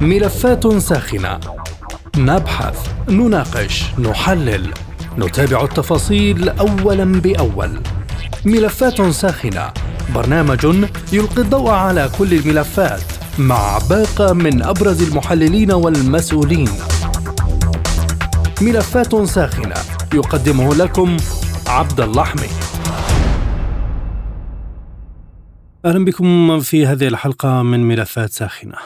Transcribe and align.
ملفات 0.00 0.66
ساخنة. 0.66 1.40
نبحث 2.16 2.88
نناقش 3.08 3.84
نحلل. 3.98 4.70
نتابع 5.18 5.64
التفاصيل 5.64 6.48
اولا 6.48 7.04
بأول. 7.04 7.80
ملفات 8.44 9.02
ساخنة. 9.02 9.72
برنامج 10.14 10.64
يلقي 11.12 11.42
الضوء 11.42 11.70
على 11.70 12.10
كل 12.18 12.34
الملفات 12.34 13.02
مع 13.38 13.78
باقة 13.90 14.32
من 14.32 14.62
أبرز 14.62 15.02
المحللين 15.02 15.72
والمسؤولين. 15.72 16.68
ملفات 18.62 19.24
ساخنة. 19.24 19.74
يقدمه 20.14 20.74
لكم 20.74 21.16
عبد 21.66 22.00
الله 22.00 22.24
حميد 22.24 22.50
أهلا 25.84 26.04
بكم 26.04 26.60
في 26.60 26.86
هذه 26.86 27.08
الحلقة 27.08 27.62
من 27.62 27.88
ملفات 27.88 28.30
ساخنة. 28.30 28.76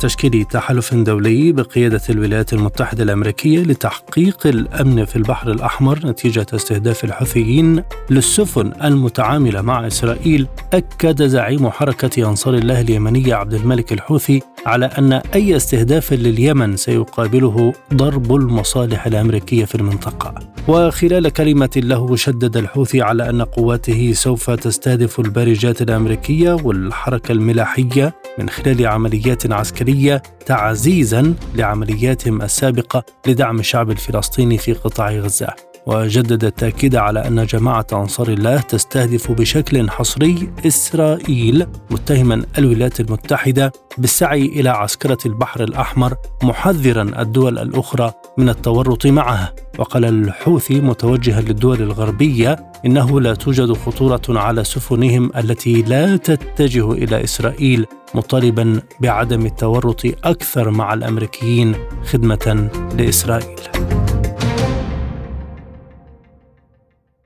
تشكيل 0.00 0.44
تحالف 0.44 0.94
دولي 0.94 1.52
بقيادة 1.52 2.00
الولايات 2.10 2.52
المتحدة 2.52 3.02
الأمريكية 3.02 3.62
لتحقيق 3.62 4.46
الأمن 4.46 5.04
في 5.04 5.16
البحر 5.16 5.50
الأحمر 5.52 5.98
نتيجة 6.06 6.46
استهداف 6.54 7.04
الحوثيين 7.04 7.82
للسفن 8.10 8.72
المتعاملة 8.84 9.62
مع 9.62 9.86
إسرائيل 9.86 10.46
أكد 10.72 11.22
زعيم 11.22 11.70
حركة 11.70 12.28
أنصار 12.28 12.54
الله 12.54 12.80
اليمنية 12.80 13.34
عبد 13.34 13.54
الملك 13.54 13.92
الحوثي 13.92 14.42
على 14.66 14.86
أن 14.86 15.12
أي 15.12 15.56
استهداف 15.56 16.12
لليمن 16.12 16.76
سيقابله 16.76 17.72
ضرب 17.94 18.34
المصالح 18.34 19.06
الأمريكية 19.06 19.64
في 19.64 19.74
المنطقة. 19.74 20.34
وخلال 20.68 21.28
كلمة 21.28 21.70
له 21.76 22.16
شدد 22.16 22.56
الحوثي 22.56 23.02
على 23.02 23.30
أن 23.30 23.42
قواته 23.42 24.12
سوف 24.12 24.50
تستهدف 24.50 25.20
البارجات 25.20 25.82
الأمريكية 25.82 26.52
والحركة 26.52 27.32
الملاحية 27.32 28.14
من 28.38 28.48
خلال 28.48 28.86
عمليات 28.86 29.46
عسكريه 29.86 30.22
تعزيزا 30.46 31.34
لعملياتهم 31.54 32.42
السابقة 32.42 33.04
لدعم 33.26 33.60
الشعب 33.60 33.90
الفلسطيني 33.90 34.58
في 34.58 34.72
قطاع 34.72 35.10
غزة. 35.10 35.75
وجدد 35.86 36.44
التأكيد 36.44 36.96
على 36.96 37.26
أن 37.26 37.46
جماعة 37.46 37.86
أنصار 37.92 38.28
الله 38.28 38.60
تستهدف 38.60 39.32
بشكل 39.32 39.90
حصري 39.90 40.52
إسرائيل 40.66 41.66
متهما 41.90 42.44
الولايات 42.58 43.00
المتحدة 43.00 43.72
بالسعي 43.98 44.46
إلى 44.46 44.68
عسكرة 44.68 45.18
البحر 45.26 45.62
الأحمر 45.62 46.14
محذرا 46.42 47.02
الدول 47.02 47.58
الأخرى 47.58 48.12
من 48.38 48.48
التورط 48.48 49.06
معها 49.06 49.54
وقال 49.78 50.04
الحوثي 50.04 50.80
متوجها 50.80 51.40
للدول 51.40 51.82
الغربية 51.82 52.72
إنه 52.86 53.20
لا 53.20 53.34
توجد 53.34 53.72
خطورة 53.72 54.22
على 54.28 54.64
سفنهم 54.64 55.30
التي 55.36 55.82
لا 55.82 56.16
تتجه 56.16 56.92
إلى 56.92 57.24
إسرائيل 57.24 57.86
مطالبا 58.14 58.80
بعدم 59.00 59.46
التورط 59.46 60.02
أكثر 60.24 60.70
مع 60.70 60.94
الأمريكيين 60.94 61.74
خدمة 62.04 62.70
لإسرائيل. 62.98 63.60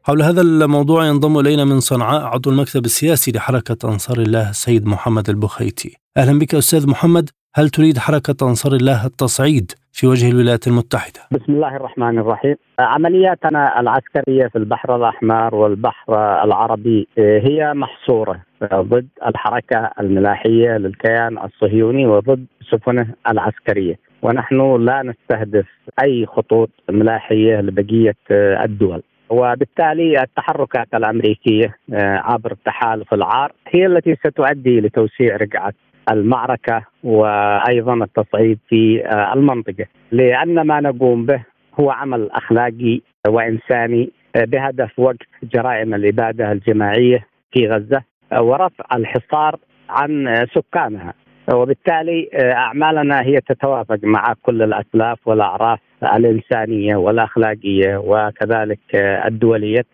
حول 0.02 0.22
هذا 0.22 0.40
الموضوع 0.40 1.06
ينضم 1.06 1.38
إلينا 1.38 1.64
من 1.64 1.80
صنعاء 1.80 2.22
عضو 2.22 2.50
المكتب 2.50 2.84
السياسي 2.84 3.32
لحركة 3.32 3.76
أنصار 3.84 4.18
الله 4.18 4.50
السيد 4.50 4.86
محمد 4.86 5.28
البخيتي. 5.28 5.96
أهلا 6.16 6.38
بك 6.38 6.54
أستاذ 6.54 6.90
محمد، 6.90 7.30
هل 7.54 7.68
تريد 7.68 7.98
حركة 7.98 8.48
أنصار 8.48 8.72
الله 8.72 9.06
التصعيد 9.06 9.72
في 9.92 10.06
وجه 10.06 10.30
الولايات 10.30 10.66
المتحدة؟ 10.66 11.20
بسم 11.32 11.52
الله 11.52 11.76
الرحمن 11.76 12.18
الرحيم. 12.18 12.54
عملياتنا 12.78 13.80
العسكرية 13.80 14.46
في 14.46 14.58
البحر 14.58 14.96
الأحمر 14.96 15.54
والبحر 15.54 16.14
العربي 16.44 17.08
هي 17.18 17.72
محصورة 17.74 18.40
ضد 18.74 19.08
الحركة 19.26 19.90
الملاحية 20.00 20.76
للكيان 20.76 21.38
الصهيوني 21.38 22.06
وضد 22.06 22.46
سفنه 22.70 23.06
العسكرية. 23.30 23.98
ونحن 24.22 24.84
لا 24.84 25.02
نستهدف 25.02 25.66
أي 26.02 26.26
خطوط 26.26 26.70
ملاحية 26.90 27.60
لبقية 27.60 28.16
الدول 28.64 29.02
وبالتالي 29.30 30.22
التحركات 30.22 30.94
الأمريكية 30.94 31.76
آه، 31.94 32.20
عبر 32.24 32.54
تحالف 32.64 33.14
العار 33.14 33.52
هي 33.68 33.86
التي 33.86 34.14
ستؤدي 34.14 34.80
لتوسيع 34.80 35.36
رقعة 35.36 35.72
المعركة 36.10 36.82
وأيضا 37.04 37.94
التصعيد 37.94 38.58
في 38.68 39.06
آه، 39.06 39.32
المنطقة. 39.34 39.86
لأن 40.12 40.60
ما 40.66 40.80
نقوم 40.80 41.26
به 41.26 41.42
هو 41.80 41.90
عمل 41.90 42.30
أخلاقي 42.30 43.00
وإنساني 43.28 44.10
آه، 44.36 44.44
بهدف 44.44 44.98
وقف 44.98 45.26
جرائم 45.42 45.94
الإبادة 45.94 46.52
الجماعية 46.52 47.26
في 47.52 47.68
غزة 47.68 48.02
ورفع 48.32 48.84
الحصار 48.96 49.56
عن 49.88 50.46
سكانها. 50.54 51.14
وبالتالي 51.54 52.30
أعمالنا 52.34 53.22
هي 53.22 53.40
تتوافق 53.40 53.98
مع 54.02 54.34
كل 54.42 54.62
الأسلاف 54.62 55.18
والأعراف 55.26 55.78
الإنسانية 56.02 56.96
والأخلاقية 56.96 57.96
وكذلك 57.96 58.94
الدولية 59.26 59.84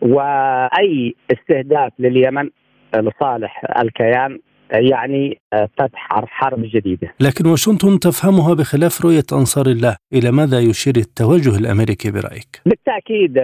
وأي 0.00 1.14
استهداف 1.32 1.92
لليمن 1.98 2.48
لصالح 2.96 3.62
الكيان 3.82 4.38
يعني 4.70 5.38
فتح 5.52 6.08
حرب 6.26 6.62
جديدة. 6.62 7.08
لكن 7.20 7.48
واشنطن 7.48 7.98
تفهمها 7.98 8.54
بخلاف 8.54 9.04
رؤية 9.04 9.22
أنصار 9.32 9.66
الله، 9.66 9.96
إلى 10.12 10.30
ماذا 10.30 10.58
يشير 10.60 10.94
التوجه 10.96 11.58
الأمريكي 11.58 12.10
برأيك؟ 12.10 12.60
بالتأكيد 12.66 13.38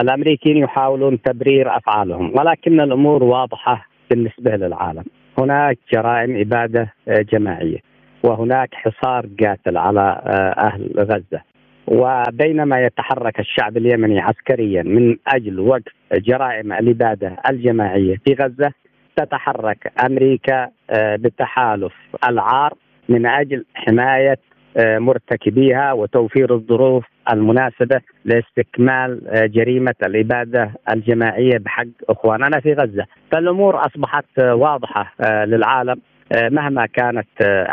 الأمريكيين 0.00 0.56
يحاولون 0.56 1.22
تبرير 1.22 1.76
أفعالهم، 1.76 2.32
ولكن 2.38 2.80
الأمور 2.80 3.24
واضحة 3.24 3.86
بالنسبة 4.10 4.50
للعالم. 4.50 5.04
هناك 5.38 5.78
جرائم 5.92 6.36
اباده 6.40 6.92
جماعية 7.08 7.78
وهناك 8.22 8.74
حصار 8.74 9.26
قاتل 9.40 9.76
على 9.76 10.22
أهل 10.58 10.92
غزة. 10.98 11.40
وبينما 11.86 12.80
يتحرك 12.80 13.40
الشعب 13.40 13.76
اليمني 13.76 14.20
عسكريا 14.20 14.82
من 14.82 15.16
أجل 15.28 15.60
وقف 15.60 15.92
جرائم 16.12 16.72
الاباده 16.72 17.36
الجماعية 17.50 18.16
في 18.24 18.34
غزة 18.34 18.72
تتحرك 19.16 19.92
أمريكا 20.06 20.68
آه، 20.90 21.16
بتحالف 21.16 21.92
العار 22.28 22.74
من 23.08 23.26
أجل 23.26 23.64
حماية 23.74 24.30
آه، 24.32 24.55
مرتكبيها 24.78 25.92
وتوفير 25.92 26.54
الظروف 26.54 27.04
المناسبة 27.32 28.00
لاستكمال 28.24 29.28
آه، 29.28 29.46
جريمة 29.46 29.94
الاباده 30.06 30.70
الجماعية 30.94 31.58
بحق 31.58 31.86
إخواننا 32.08 32.60
في 32.60 32.72
غزة، 32.72 33.06
فالأمور 33.32 33.86
أصبحت 33.86 34.38
واضحة 34.38 35.12
للعالم 35.44 36.00
مهما 36.34 36.86
كانت 36.86 37.28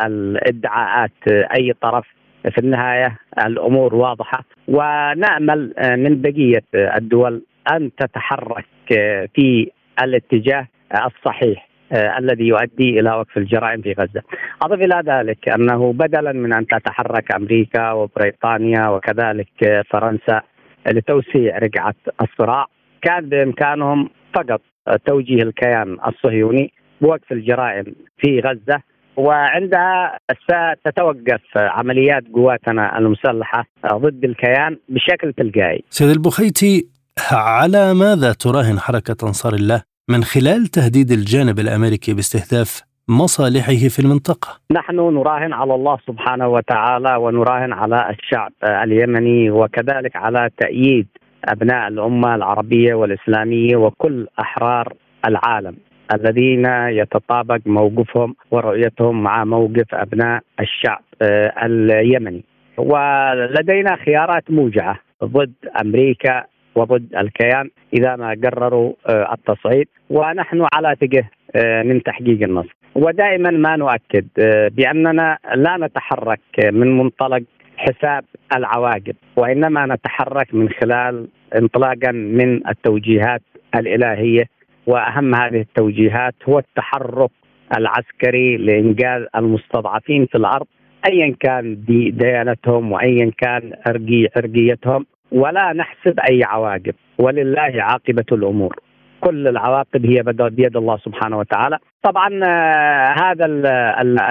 الإدعاءات 0.05 1.27
أي 1.27 1.73
طرف. 1.81 2.05
في 2.51 2.57
النهاية 2.57 3.17
الأمور 3.45 3.95
واضحة 3.95 4.43
ونأمل 4.67 5.73
آه، 5.77 5.95
من 5.95 6.21
بقية 6.21 6.63
الدول 6.75 7.43
أن 7.73 7.91
تتحرك 7.95 8.65
آه، 8.97 9.29
في 9.35 9.71
الاتجاه 10.03 10.67
الصحيح. 11.05 11.67
آه، 11.67 11.72
الذي 11.93 12.47
يؤدي 12.47 12.99
إلى 12.99 13.11
وقف 13.11 13.37
الجرائم 13.37 13.81
في 13.81 13.91
غزة. 13.91 14.21
أضف 14.61 14.81
إلى 14.81 15.03
ذلك 15.05 15.49
أنه 15.49 15.93
بدلا 15.93 16.31
من 16.31 16.53
أن 16.53 16.67
تتحرك 16.67 17.35
أمريكا 17.35 17.91
وبريطانيا 17.91 18.87
وكذلك 18.87 19.83
فرنسا 19.89 20.41
لتوسيع 20.87 21.57
رقعة 21.57 21.95
الصراع 22.21 22.65
كان 23.01 23.29
بإمكانهم 23.29 24.09
فقط 24.35 24.61
توجيه 25.05 25.43
الكيان 25.43 25.97
الصهيوني 26.07 26.73
بوقف 27.01 27.31
الجرائم 27.31 27.85
في 28.17 28.39
غزة 28.39 28.81
وعندها 29.17 30.19
ستتوقف 30.43 31.41
عمليات 31.55 32.23
قواتنا 32.33 32.97
المسلحة 32.97 33.65
ضد 33.93 34.23
الكيان 34.23 34.77
بشكل 34.89 35.33
تلقائي. 35.33 35.83
سيد 35.89 36.09
البخيتي 36.09 36.87
على 37.31 37.93
ماذا 37.93 38.33
تراهن 38.33 38.79
حركة 38.79 39.27
أنصار 39.27 39.53
الله 39.53 39.92
من 40.09 40.23
خلال 40.23 40.67
تهديد 40.67 41.11
الجانب 41.11 41.59
الأمريكي 41.59 42.13
باستهداف 42.13 42.83
مصالحه 43.07 43.87
في 43.89 43.99
المنطقة؟ 43.99 44.59
نحن 44.71 44.95
نراهن 44.95 45.53
على 45.53 45.75
الله 45.75 45.97
سبحانه 46.07 46.47
وتعالى 46.47 47.15
ونراهن 47.15 47.73
على 47.73 48.09
الشعب 48.09 48.51
اليمني 48.63 49.51
وكذلك 49.51 50.15
على 50.15 50.49
تأييد 50.57 51.07
أبناء 51.45 51.87
الأمة 51.87 52.35
العربية 52.35 52.93
والإسلامية 52.93 53.75
وكل 53.75 54.27
أحرار 54.39 54.93
العالم 55.27 55.75
الذين 56.13 56.65
يتطابق 56.87 57.59
موقفهم 57.65 58.35
ورؤيتهم 58.51 59.23
مع 59.23 59.45
موقف 59.45 59.95
أبناء 59.95 60.41
الشعب 60.59 61.01
آه، 61.21 61.65
اليمني 61.65 62.43
ولدينا 62.77 63.95
خيارات 64.05 64.51
موجعة 64.51 64.99
ضد 65.23 65.53
أمريكا 65.81 66.43
وضد 66.75 67.15
الكيان 67.17 67.69
إذا 67.93 68.15
ما 68.15 68.37
قرروا 68.43 68.93
آه، 69.09 69.33
التصعيد. 69.33 69.87
ونحن 70.09 70.65
على 70.73 70.95
تجه 71.01 71.29
آه، 71.55 71.83
من 71.83 72.03
تحقيق 72.03 72.43
النصر. 72.43 72.75
ودائما 72.95 73.51
ما 73.51 73.75
نؤكد 73.75 74.27
بأننا 74.75 75.37
لا 75.55 75.77
نتحرك 75.77 76.39
من 76.63 76.97
منطلق 76.97 77.43
حساب 77.77 78.23
العواقب 78.55 79.15
وإنما 79.35 79.85
نتحرك 79.85 80.53
من 80.53 80.69
خلال 80.69 81.27
انطلاقا 81.55 82.11
من 82.11 82.67
التوجيهات 82.67 83.41
الإلهية. 83.75 84.43
وأهم 84.87 85.35
هذه 85.35 85.61
التوجيهات 85.61 86.35
هو 86.49 86.59
التحرك 86.59 87.31
العسكري 87.77 88.57
لانقاذ 88.57 89.25
المستضعفين 89.35 90.25
في 90.25 90.37
الأرض 90.37 90.65
ايا 91.11 91.35
كان 91.39 91.83
دي 91.87 92.11
ديانتهم 92.11 92.91
وايا 92.91 93.31
كان 93.37 93.71
عرقي 93.87 94.27
عرقيتهم 94.35 95.05
ولا 95.33 95.73
نحسب 95.73 96.19
أي 96.19 96.43
عواقب. 96.43 96.93
ولله 97.17 97.73
عاقبة 97.77 98.25
الأمور. 98.31 98.75
كل 99.21 99.47
العواقب 99.47 100.05
هي 100.05 100.23
بيد 100.49 100.77
الله 100.77 100.97
سبحانه 100.97 101.37
وتعالى. 101.37 101.77
طبعا 102.03 102.39
آه، 102.43 103.15
هذا 103.23 103.45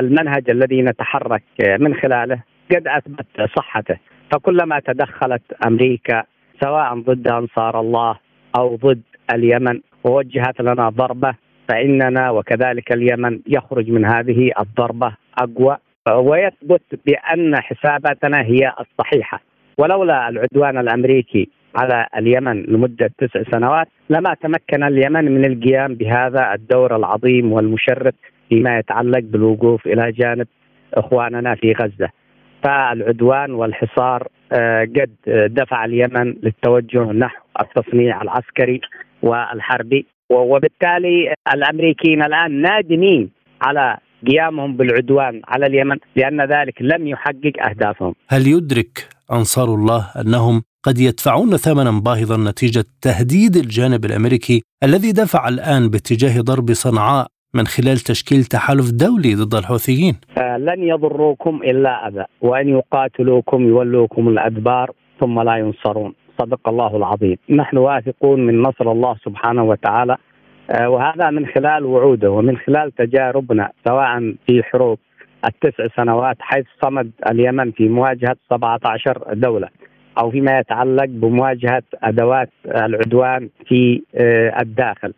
المنهج 0.01 0.51
الذي 0.51 0.83
نتحرك 0.83 1.43
من 1.81 1.95
خلاله 1.95 2.43
قد 2.75 2.89
أثبت 2.89 3.27
صحته. 3.57 3.97
فكلما 4.33 4.81
تدخلت 4.81 5.43
أمريكا 5.67 6.23
سواء 6.65 6.95
ضد 6.95 7.29
أنصار 7.29 7.81
الله 7.81 8.17
أو 8.59 8.77
ضد 8.77 9.03
اليمن 9.35 9.81
ووجهت 10.05 10.61
لنا 10.61 10.89
ضربة 10.89 11.35
فإننا 11.69 12.31
وكذلك 12.31 12.93
اليمن 12.93 13.41
يخرج 13.47 13.91
من 13.91 14.05
هذه 14.05 14.51
الضربة 14.61 15.13
أقوى. 15.39 15.77
ويثبت 16.11 16.83
بأن 17.07 17.61
حساباتنا 17.61 18.41
هي 18.43 18.73
الصحيحة. 18.81 19.41
ولولا 19.83 20.29
العدوان 20.29 20.79
الأمريكي 20.79 21.49
على 21.77 22.07
اليمن 22.17 22.63
لمدة 22.63 23.11
تسع 23.19 23.43
سنوات 23.53 23.89
لما 24.11 24.35
تمكن 24.35 24.83
اليمن 24.83 25.25
من 25.25 25.45
القيام 25.45 25.95
بهذا 25.95 26.55
الدور 26.55 26.97
العظيم 26.97 27.53
والمشرف 27.53 28.15
فيما 28.49 28.79
يتعلق 28.79 29.19
بالوقوف 29.19 29.87
إلى 29.87 30.13
جانب 30.13 30.47
إخواننا 30.95 31.55
في 31.55 31.73
غزة. 31.73 32.09
فالعدوان 32.65 33.51
والحصار 33.51 34.29
آه، 34.53 34.85
قد 34.85 35.11
دفع 35.55 35.85
اليمن 35.85 36.35
للتوجه 36.43 37.13
نحو 37.13 37.43
التصنيع 37.61 38.23
العسكري 38.23 38.81
والحربي 39.23 40.07
وبالتالي 40.31 41.35
الأمريكيين 41.55 42.23
الآن 42.23 42.61
نادمين 42.61 43.31
على 43.63 43.97
قيامهم 44.31 44.77
بالعدوان 44.77 45.43
على 45.49 45.67
اليمن 45.67 45.97
لأن 46.17 46.41
ذلك 46.41 46.83
لم 46.83 47.07
يحقق 47.07 47.53
أهدافهم. 47.69 48.15
هل 48.29 48.47
يدرك 48.47 49.09
أنصار 49.33 49.75
الله 49.75 50.07
أنهم 50.21 50.63
قد 50.83 50.99
يدفعون 50.99 51.57
ثمنا 51.57 51.91
باهظا 51.91 52.37
نتيجة 52.37 52.85
تهديد 53.03 53.57
الجانب 53.57 54.05
الأمريكي 54.05 54.63
الذي 54.83 55.13
دفع 55.13 55.49
الآن 55.49 55.89
باتجاه 55.89 56.41
ضرب 56.41 56.73
صنعاء 56.73 57.27
من 57.55 57.67
خلال 57.67 57.99
تشكيل 57.99 58.45
تحالف 58.45 58.91
دولي 58.91 59.35
ضد 59.35 59.55
الحوثيين. 59.55 60.17
آه 60.39 60.57
لن 60.57 60.83
يضروكم 60.83 61.61
إلا 61.65 62.09
أذى 62.09 62.25
وإن 62.41 62.69
يقاتلوكم 62.69 63.69
يولوكم 63.69 64.29
الأدبار 64.29 64.91
ثم 65.21 65.41
لا 65.41 65.57
ينصرون. 65.57 66.13
صدق 66.39 66.69
الله 66.69 66.97
العظيم. 66.97 67.37
نحن 67.51 67.77
واثقون 67.77 68.47
من 68.47 68.63
نصر 68.63 68.93
الله 68.93 69.17
سبحانه 69.25 69.65
وتعالى. 69.65 70.17
آه 70.71 70.89
وهذا 70.89 71.31
من 71.31 71.47
خلال 71.47 71.85
وعوده 71.85 72.31
ومن 72.31 72.57
خلال 72.57 72.93
تجاربنا 72.95 73.71
سواء 73.85 74.35
في 74.47 74.63
حروب 74.63 74.99
التسع 75.45 75.87
سنوات 75.97 76.37
حيث 76.41 76.67
صمد 76.85 77.11
اليمن 77.31 77.71
في 77.71 77.89
مواجهة 77.89 78.37
17 78.51 79.23
دولة 79.33 79.69
أو 80.19 80.31
فيما 80.31 80.59
يتعلق 80.59 81.05
بمواجهة 81.05 81.83
أدوات 82.03 82.51
العدوان 82.67 83.49
في 83.69 84.03
آه، 84.15 84.61
الداخل. 84.61 85.15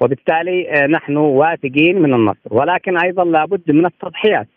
وبالتالي 0.00 0.70
آه، 0.70 0.86
نحن 0.86 1.16
واثقين 1.16 2.02
من 2.02 2.14
النصر 2.14 2.48
ولكن 2.50 2.98
أيضا 2.98 3.24
لابد 3.24 3.70
من 3.70 3.86
التضحيات. 3.86 4.48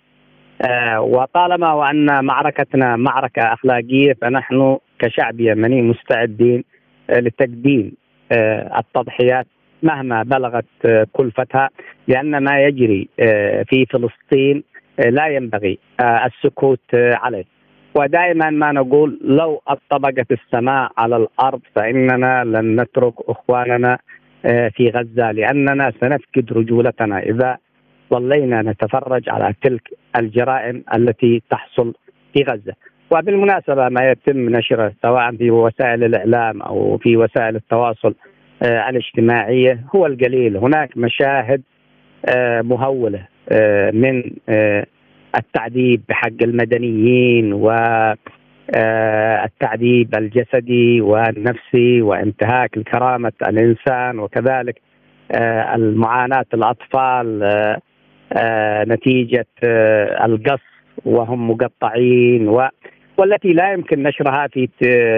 آه، 0.62 1.02
وطالما 1.02 1.74
وأن 1.74 2.26
معركتنا 2.26 2.96
معركة 2.96 3.42
أخلاقية 3.54 4.14
فنحن 4.22 4.78
كشعب 5.00 5.40
يمني 5.40 5.82
مستعدين 5.82 6.64
لتقديم 7.10 7.92
التضحيات 8.78 9.48
مهما 9.84 10.24
بلغت 10.24 10.66
كلفتها 11.12 11.70
لأن 12.08 12.44
ما 12.44 12.60
يجري 12.60 13.10
في 13.70 13.86
فلسطين 13.86 14.64
لا 15.00 15.28
ينبغي 15.28 15.80
السكوت 16.02 16.96
عليه. 16.96 17.46
ودائما 17.98 18.50
ما 18.50 18.72
نقول 18.72 19.20
لو 19.24 19.62
اطبقت 19.68 20.32
السماء 20.32 20.92
على 20.98 21.16
الأرض 21.18 21.62
فإننا 21.76 22.44
لن 22.44 22.82
نترك 22.82 23.14
إخواننا 23.30 23.98
آه، 24.46 24.70
في 24.70 24.90
غزة 24.90 25.32
لأننا 25.32 25.92
سنفقد 26.02 26.54
رجولتنا. 26.54 27.20
إذا 27.20 27.58
ظلينا 28.14 28.62
نتفرج 28.62 29.30
على 29.30 29.54
تلك 29.62 29.82
الجرائم 30.20 30.84
التي 30.96 31.42
تحصل 31.50 31.94
في 32.34 32.44
غزة. 32.44 32.74
وبالمناسبة 33.12 33.90
ما 33.90 34.10
يتم 34.12 34.50
نشره 34.50 34.94
سواء 35.02 35.36
في 35.36 35.52
وسائل 35.52 36.04
الإعلام 36.04 36.62
أو 36.62 36.98
في 36.98 37.18
وسائل 37.18 37.56
التواصل 37.56 38.16
آه، 38.64 38.90
الاجتماعية 38.90 39.80
هو 39.96 40.06
القليل، 40.06 40.58
هناك 40.58 40.98
مشاهد 40.98 41.62
آه، 42.36 42.62
مهولة. 42.62 43.28
من 43.94 44.24
التعذيب 45.38 46.02
بحق 46.10 46.44
المدنيين 46.44 47.54
و 47.54 47.70
آه، 48.76 49.46
التعذيب 49.46 50.16
الجسدي 50.16 51.02
والنفسي 51.02 52.02
وانتهاك 52.02 52.80
كرامة 52.80 53.32
الإنسان 53.48 54.20
وكذلك 54.20 54.82
آه، 55.32 55.76
المعاناة 55.76 56.46
الأطفال 56.54 57.44
آه، 58.34 58.84
نتيجة 58.84 59.48
القص 60.26 60.62
وهم 61.06 61.52
مقطعين 61.52 62.48
و 62.48 62.68
والتي 63.18 63.54
لا 63.54 63.74
يمكن 63.74 64.04
نشرها 64.04 64.48
في 64.48 64.70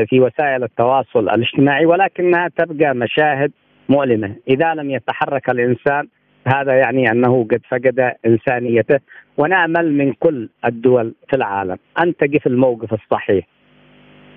في 0.09 0.19
وسائل 0.19 0.63
التواصل 0.63 1.29
الاجتماعي 1.29 1.85
ولكنها 1.85 2.49
تبقى 2.57 2.95
مشاهد 2.95 3.51
مؤلمة، 3.89 4.35
إذا 4.47 4.73
لم 4.73 4.91
يتحرك 4.91 5.49
الإنسان 5.49 6.07
هذا 6.55 6.73
يعني 6.73 7.11
أنه 7.11 7.43
قد 7.51 7.61
فقد 7.69 8.13
إنسانيته 8.25 8.99
ونأمل 9.37 9.93
من 9.93 10.13
كل 10.13 10.49
الدول 10.65 11.13
في 11.29 11.35
العالم. 11.35 11.77
ان 12.03 12.15
تقف 12.15 12.47
الموقف 12.47 12.93
الصحيح. 12.93 13.47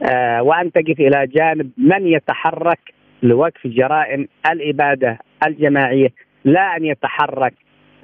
آه 0.03 0.43
وان 0.43 0.73
تقف 0.73 1.01
إلى 1.01 1.27
جانب 1.27 1.71
من 1.79 2.07
يتحرك 2.07 2.79
لوقف 3.23 3.67
جرائم 3.67 4.29
الإبادة 4.51 5.19
الجماعية 5.47 6.09
لا 6.45 6.77
أن 6.77 6.85
يتحرك 6.85 7.55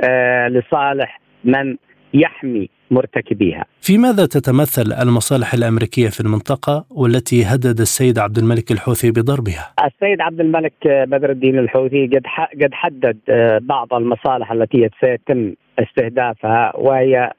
آه 0.01 0.49
لصالح 0.49 1.21
من 1.45 1.77
يحمي 2.15 2.69
مرتكبيها. 2.91 3.65
في 3.81 3.99
ماذا 3.99 4.27
تتمثل 4.27 4.93
المصالح 5.03 5.55
الأمريكية 5.55 6.09
في 6.09 6.21
المنطقة 6.21 6.85
والتي 6.91 7.45
هدد 7.45 7.81
السيد 7.81 8.19
عبد 8.19 8.39
الملك 8.39 8.73
الحوثي 8.73 9.11
بضربها؟ 9.11 9.73
السيد 9.85 10.21
عبد 10.21 10.41
الملك 10.41 10.73
بدر 10.85 11.31
الدين 11.31 11.59
الحوثي 11.59 12.07
قد 12.07 12.23
قد 12.63 12.75
حدد 12.75 13.19
آه، 13.29 13.59
بعض 13.63 13.95
المصالح 13.95 14.53
التي 14.53 14.89
سيتم 15.01 15.55
استهدافها 15.79 16.77
وهي 16.77 17.33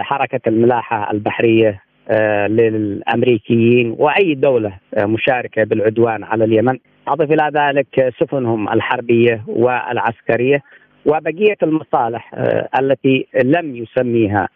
حركة 0.00 0.40
الملاحة 0.46 1.10
البحرية 1.10 1.86
آه، 2.08 2.46
للأمريكيين 2.46 3.94
وأي 3.98 4.34
دولة 4.34 4.78
آه، 4.94 5.04
مشاركة 5.04 5.64
بالعدوان 5.64 6.24
على 6.24 6.44
اليمن، 6.44 6.78
أضف 7.08 7.32
إلى 7.32 7.50
ذلك 7.54 8.14
سفنهم 8.20 8.68
الحربية 8.68 9.44
والعسكرية 9.46 10.62
وبقية 11.06 11.56
المصالح 11.62 12.34
آه، 12.34 12.68
التي 12.80 13.26
لم 13.44 13.76
يسميها 13.76 14.48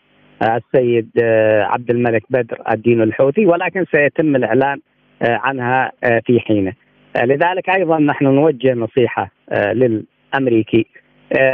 آه، 0.43 0.57
السيد 0.57 1.11
آه، 1.23 1.63
عبد 1.63 1.91
الملك 1.91 2.23
بدر 2.31 2.59
الدين 2.73 3.03
الحوثي 3.03 3.47
ولكن 3.47 3.85
سيتم 3.93 4.37
الإعلان 4.37 4.81
عنها 5.23 5.93
في 6.27 6.41
حينه. 6.41 6.73
لذلك 7.17 7.71
أيضا 7.71 7.99
نحن 7.99 8.25
نوجه 8.25 8.75
نصيحة 8.75 9.31
للأمريكي 9.53 10.87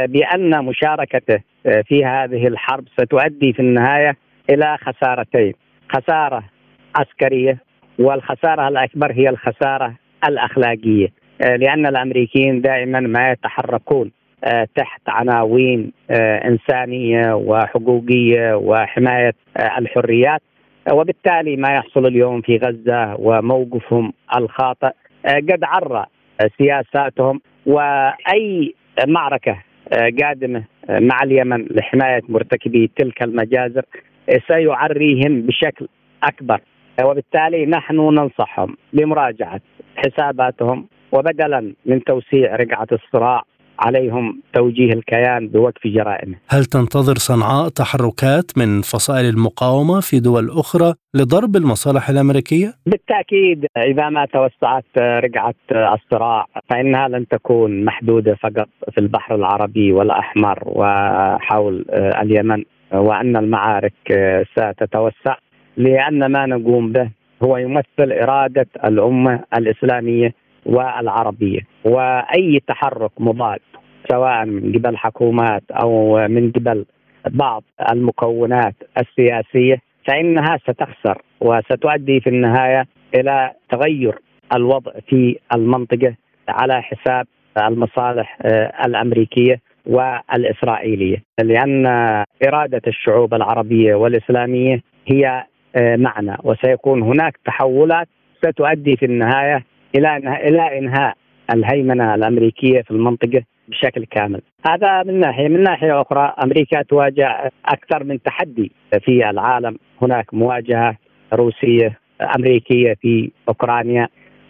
بأن 0.07 0.65
مشاركته 0.65 1.39
في 1.63 2.05
هذه 2.05 2.47
الحرب 2.47 2.83
ستؤدي 2.87 3.53
في 3.53 3.59
النهاية 3.59 4.17
إلى 4.49 4.77
خسارتين، 4.77 5.53
خسارة 5.89 6.43
عسكرية 6.95 7.57
والخسارة 7.99 8.67
الأكبر 8.67 9.11
هي 9.11 9.29
الخسارة 9.29 9.95
الأخلاقية، 10.27 11.07
لأن 11.39 11.85
الأمريكيين 11.85 12.61
دائما 12.61 12.99
ما 12.99 13.31
يتحركون 13.31 14.11
تحت 14.75 15.01
عناوين 15.07 15.91
آه، 16.11 16.47
إنسانية 16.47 17.33
وحقوقية 17.33 18.55
وحماية 18.55 19.33
آه، 19.57 19.77
الحريات 19.77 20.41
وبالتالي 20.91 21.55
ما 21.55 21.73
يحصل 21.73 22.05
اليوم 22.05 22.41
في 22.41 22.57
غزة 22.57 23.15
وموقفهم 23.19 24.13
الخاطئ. 24.37 24.91
قد 25.25 25.63
عرى 25.63 26.05
سياساتهم 26.57 27.41
وأي 27.65 28.73
معركة 29.07 29.57
قادمة 30.21 30.63
مع 30.89 31.23
اليمن 31.23 31.65
لحماية 31.71 32.21
مرتكبي 32.29 32.91
تلك 32.97 33.23
المجازر 33.23 33.81
سيعريهم 34.47 35.41
بشكل 35.41 35.87
أكبر. 36.23 36.61
وبالتالي 37.03 37.65
نحن 37.65 37.95
ننصحهم 37.95 38.77
بمراجعة 38.93 39.61
حساباتهم 39.95 40.87
وبدلا 41.11 41.73
من 41.85 42.03
توسيع 42.03 42.55
رقعة 42.55 42.87
الصراع 42.91 43.43
عليهم 43.79 44.41
توجيه 44.53 44.93
الكيان 44.93 45.47
بوقف 45.47 45.87
جرائمه. 45.87 46.35
هل 46.49 46.65
تنتظر 46.65 47.15
صنعاء 47.15 47.69
تحركات 47.69 48.57
من 48.57 48.81
فصائل 48.81 49.25
المقاومة 49.25 49.99
في 49.99 50.19
دول 50.19 50.49
أخرى 50.49 50.93
لضرب 51.13 51.55
المصالح 51.55 52.09
الأمريكية؟ 52.09 52.73
بالتأكيد 52.85 53.65
إذا 53.77 54.09
ما 54.09 54.25
توسعت 54.25 54.85
رقعة 54.97 55.55
الصراع 55.71 56.45
فإنها 56.69 57.07
لن 57.07 57.27
تكون 57.27 57.85
محدودة 57.85 58.35
فقط 58.35 58.69
في 58.91 58.97
البحر 58.97 59.35
العربي 59.35 59.91
والأحمر 59.91 60.63
وحول 60.65 61.85
اليمن 61.91 62.63
وأن 62.93 63.35
المعارك 63.37 63.93
ستتوسع 64.51 65.35
لأن 65.77 66.25
ما 66.25 66.45
نقوم 66.45 66.91
به 66.91 67.09
هو 67.43 67.57
يمثل 67.57 68.11
إرادة 68.21 68.67
الأمة 68.85 69.43
الإسلامية 69.57 70.33
والعربية. 70.67 71.59
وأي 71.85 72.59
تحرك 72.67 73.11
مضاد 73.19 73.59
سواء 74.11 74.45
من 74.45 74.71
قبل 74.73 74.97
حكومات 74.97 75.63
أو 75.71 76.17
من 76.27 76.51
قبل 76.51 76.85
بعض 77.29 77.63
المكونات 77.91 78.75
السياسية 78.97 79.77
فإنها 80.07 80.57
ستخسر 80.57 81.21
وستؤدي 81.41 82.19
في 82.19 82.29
النهاية 82.29 82.85
إلى 83.15 83.51
تغير 83.69 84.15
الوضع 84.55 84.91
في 85.09 85.39
المنطقة 85.55 86.15
على 86.49 86.81
حساب 86.81 87.27
المصالح 87.57 88.37
الأمريكية 88.85 89.59
والإسرائيلية. 89.85 91.23
لأن 91.43 91.85
إرادة 92.47 92.81
الشعوب 92.87 93.33
العربية 93.33 93.95
والإسلامية 93.95 94.81
هي 95.07 95.43
معنا 95.77 96.37
وسيكون 96.43 97.01
هناك 97.01 97.37
تحولات 97.45 98.07
ستؤدي 98.37 98.95
في 98.97 99.05
النهاية 99.05 99.63
إلى 99.95 100.17
إلى 100.17 100.77
انهاء 100.77 101.17
الهيمنة 101.53 102.15
الأمريكية 102.15 102.81
في 102.81 102.91
المنطقة 102.91 103.43
بشكل 103.67 104.05
كامل. 104.05 104.41
هذا 104.67 105.03
من 105.03 105.19
ناحيه، 105.19 105.47
من 105.47 105.63
ناحية 105.63 106.01
أخرى 106.01 106.33
أمريكا 106.43 106.81
تواجه 106.81 107.51
أكثر 107.65 108.03
من 108.03 108.21
تحدي 108.21 108.71
في 108.99 109.29
العالم، 109.29 109.77
هناك 110.01 110.33
مواجهة 110.33 110.97
روسية 111.33 111.99
أمريكية 112.35 112.93
في 113.01 113.31
أوكرانيا، 113.47 114.07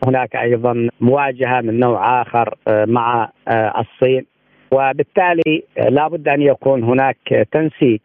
هناك 0.08 0.36
أيضا 0.36 0.90
مواجهة 1.02 1.62
من 1.62 1.80
نوع 1.80 2.22
آخر 2.22 2.56
مع 2.68 3.30
الصين. 3.80 4.26
وبالتالي 4.72 5.64
لابد 5.78 6.28
أن 6.28 6.42
يكون 6.42 6.84
هناك 6.84 7.48
تنسيق 7.52 8.02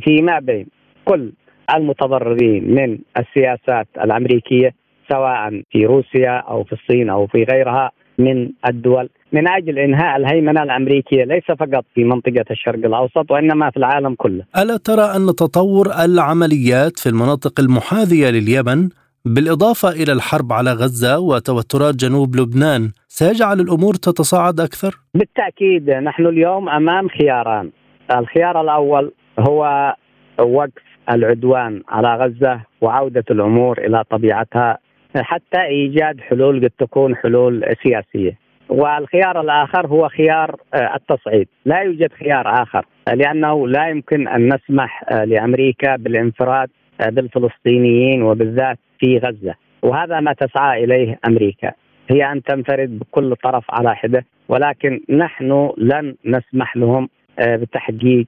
فيما 0.00 0.38
بين 0.38 0.66
كل 1.04 1.32
المتضررين 1.74 2.74
من 2.74 2.98
السياسات 3.18 3.88
الأمريكية 4.04 4.74
سواء 5.08 5.62
في 5.70 5.86
روسيا 5.86 6.36
أو 6.36 6.64
في 6.64 6.72
الصين 6.72 7.10
أو 7.10 7.26
في 7.26 7.44
غيرها 7.44 7.90
من 8.18 8.50
الدول 8.68 9.08
من 9.32 9.48
أجل 9.48 9.78
إنهاء 9.78 10.16
الهيمنة 10.16 10.62
الأمريكية 10.62 11.24
ليس 11.24 11.44
فقط 11.58 11.84
في 11.94 12.04
منطقة 12.04 12.44
الشرق 12.50 12.78
الأوسط 12.84 13.30
وإنما 13.30 13.70
في 13.70 13.76
العالم 13.76 14.14
كله. 14.14 14.44
ألا 14.56 14.76
ترى 14.76 15.02
أن 15.16 15.26
تطور 15.26 15.86
العمليات 16.04 16.98
في 16.98 17.08
المناطق 17.08 17.60
المحاذية 17.60 18.30
لليمن 18.30 18.88
بالإضافة 19.24 19.88
إلى 19.88 20.12
الحرب 20.12 20.52
على 20.52 20.72
غزة 20.72 21.18
وتوترات 21.18 21.94
جنوب 21.94 22.36
لبنان 22.36 22.90
سيجعل 23.08 23.60
الأمور 23.60 23.94
تتصاعد 23.94 24.60
أكثر؟ 24.60 24.94
بالتأكيد 25.14 25.90
نحن 25.90 26.26
اليوم 26.26 26.68
أمام 26.68 27.08
خياران. 27.08 27.70
الخيار 28.10 28.60
الأول 28.60 29.12
هو 29.38 29.94
وقف 30.38 30.82
العدوان 31.10 31.82
على 31.88 32.24
غزة 32.24 32.60
وعودة 32.80 33.24
الأمور 33.30 33.78
إلى 33.78 34.04
طبيعتها 34.10 34.78
حتى 35.16 35.62
إيجاد 35.62 36.20
حلول 36.20 36.64
قد 36.64 36.70
تكون 36.78 37.16
حلول 37.16 37.64
سياسية. 37.82 38.44
والخيار 38.68 39.40
الآخر 39.40 39.86
هو 39.86 40.08
خيار 40.08 40.56
التصعيد، 40.74 41.48
لا 41.64 41.80
يوجد 41.80 42.12
خيار 42.12 42.62
آخر 42.62 42.86
لأنه 43.14 43.68
لا 43.68 43.88
يمكن 43.88 44.28
أن 44.28 44.54
نسمح 44.54 45.04
لأمريكا 45.12 45.96
بالانفراد 45.96 46.68
بالفلسطينيين 47.06 48.22
وبالذات 48.22 48.78
في 48.98 49.18
غزة، 49.18 49.54
وهذا 49.82 50.20
ما 50.20 50.32
تسعى 50.32 50.84
إليه 50.84 51.18
أمريكا، 51.26 51.72
هي 52.10 52.32
أن 52.32 52.42
تنفرد 52.42 52.98
بكل 52.98 53.36
طرف 53.36 53.64
على 53.70 53.96
حدة، 53.96 54.24
ولكن 54.48 55.00
نحن 55.10 55.72
لن 55.78 56.14
نسمح 56.24 56.76
لهم 56.76 57.08
بتحقيق 57.40 58.26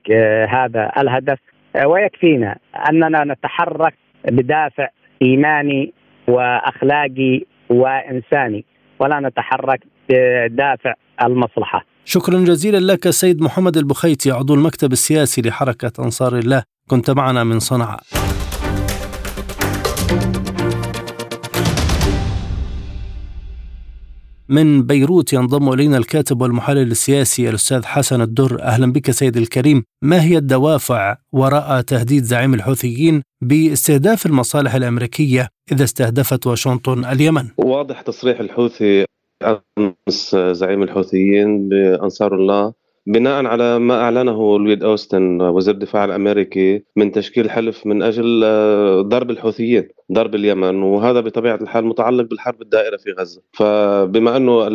هذا 0.49 0.93
الهدف. 0.99 1.38
ويكفينا 1.87 2.57
أننا 2.90 3.25
نتحرك 3.25 3.95
بدافع 4.31 4.88
إيماني 5.23 5.93
وأخلاقي 6.28 7.45
وإنساني 7.71 8.64
ولا 9.00 9.21
نتحرك 9.21 9.80
بدافع 10.09 10.95
المصلحة. 11.23 11.85
شكرا 12.04 12.38
جزيلا 12.38 12.92
لك 12.92 13.11
سيد 13.11 13.42
محمد 13.42 13.76
البخيتي 13.76 14.30
عضو 14.30 14.54
المكتب 14.54 14.92
السياسي 14.92 15.42
لحركة 15.42 15.92
أنصار 15.99 16.38
الله 16.38 16.62
كنت 16.90 17.11
معنا 17.11 17.45
من 17.45 17.59
صنعاء. 17.59 18.00
من 24.48 24.82
بيروت 24.82 25.32
ينضم 25.32 25.72
إلينا 25.72 25.96
الكاتب 25.96 26.42
والمحلل 26.42 26.90
السياسي 26.90 27.48
الأستاذ 27.48 27.84
حسن 27.84 28.20
الدر. 28.20 28.62
أهلا 28.62 28.92
بك 28.92 29.10
سيد 29.10 29.36
الكريم. 29.36 29.84
ما 30.02 30.22
هي 30.22 30.36
الدوافع 30.36 31.16
وراء 31.32 31.80
تهديد 31.80 32.22
زعيم 32.22 32.54
الحوثيين 32.54 33.22
باستهداف 33.40 34.26
المصالح 34.26 34.74
الأمريكية 34.74 35.48
إذا 35.72 35.84
استهدفت 35.84 36.46
واشنطن 36.46 37.04
اليمن؟ 37.04 37.44
واضح 37.58 38.00
تصريح 38.00 38.40
الحوثي 38.40 39.04
أمس 39.42 40.36
زعيم 40.36 40.82
الحوثيين 40.82 41.68
بأنصار 41.68 42.34
الله 42.34 42.72
بناء 43.06 43.46
على 43.46 43.78
ما 43.78 43.94
أعلنه 44.00 44.58
لويد 44.58 44.84
أوستن 44.84 45.40
وزير 45.42 45.75
الدفاع 45.75 46.04
الأمريكي 46.04 46.84
من 46.96 47.12
تشكيل 47.12 47.50
حلف 47.50 47.86
من 47.86 48.02
أجل 48.02 48.40
ضرب 49.08 49.30
الحوثيين 49.30 49.88
ضرب 50.12 50.34
اليمن 50.34 50.82
وهذا 50.82 51.20
بطبيعة 51.20 51.54
الحال 51.54 51.84
متعلق 51.86 52.25
بالحرب 52.28 52.62
الدائرة 52.62 52.96
في 52.96 53.10
غزة. 53.12 53.42
فبما 53.52 54.36
أنه 54.36 54.66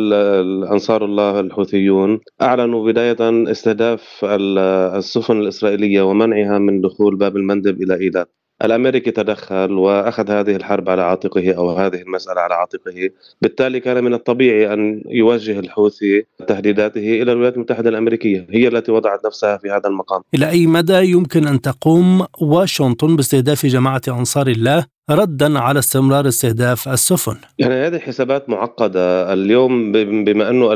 انصار 0.72 1.04
الله 1.04 1.40
الحوثيون 1.40 2.20
أعلنوا 2.42 2.92
بداية 2.92 3.16
استهداف 3.50 4.24
السفن 4.24 5.40
الإسرائيلية 5.40 6.02
ومنعها 6.02 6.58
من 6.58 6.80
دخول 6.80 7.16
باب 7.16 7.36
المندب 7.36 7.82
إلى 7.82 7.94
إيلات. 7.94 8.41
الأمريكي 8.64 9.10
تدخل 9.10 9.72
وأخذ 9.72 10.30
هذه 10.30 10.56
الحرب 10.56 10.90
على 10.90 11.02
عاتقه 11.02 11.52
أو 11.52 11.70
هذه 11.70 12.02
المسألة 12.02 12.40
على 12.40 12.54
عاتقه، 12.54 13.10
بالتالي 13.42 13.80
كان 13.80 14.04
من 14.04 14.14
الطبيعي 14.14 14.72
أن 14.74 15.02
يوجه 15.08 15.58
الحوثي 15.58 16.24
تهديداته 16.46 17.22
إلى 17.22 17.32
الولايات 17.32 17.54
المتحدة 17.54 17.90
الأمريكية، 17.90 18.46
هي 18.50 18.68
التي 18.68 18.92
وضعت 18.92 19.26
نفسها 19.26 19.56
في 19.56 19.70
هذا 19.70 19.88
المقام. 19.88 20.22
إلى 20.34 20.50
أي 20.50 20.66
مدى 20.66 21.10
يمكن 21.10 21.46
أن 21.46 21.60
تقوم 21.60 22.26
واشنطن 22.40 23.16
باستهداف 23.16 23.66
جماعة 23.66 24.02
أنصار 24.08 24.46
الله 24.46 24.86
ردا 25.10 25.58
على 25.58 25.78
استمرار 25.78 26.28
استهداف 26.28 26.88
السفن. 26.88 27.36
يعني 27.58 27.74
هذه 27.74 27.98
حسابات 27.98 28.48
معقدة. 28.48 29.32
اليوم 29.32 29.92
بما 30.24 30.50
أنه 30.50 30.72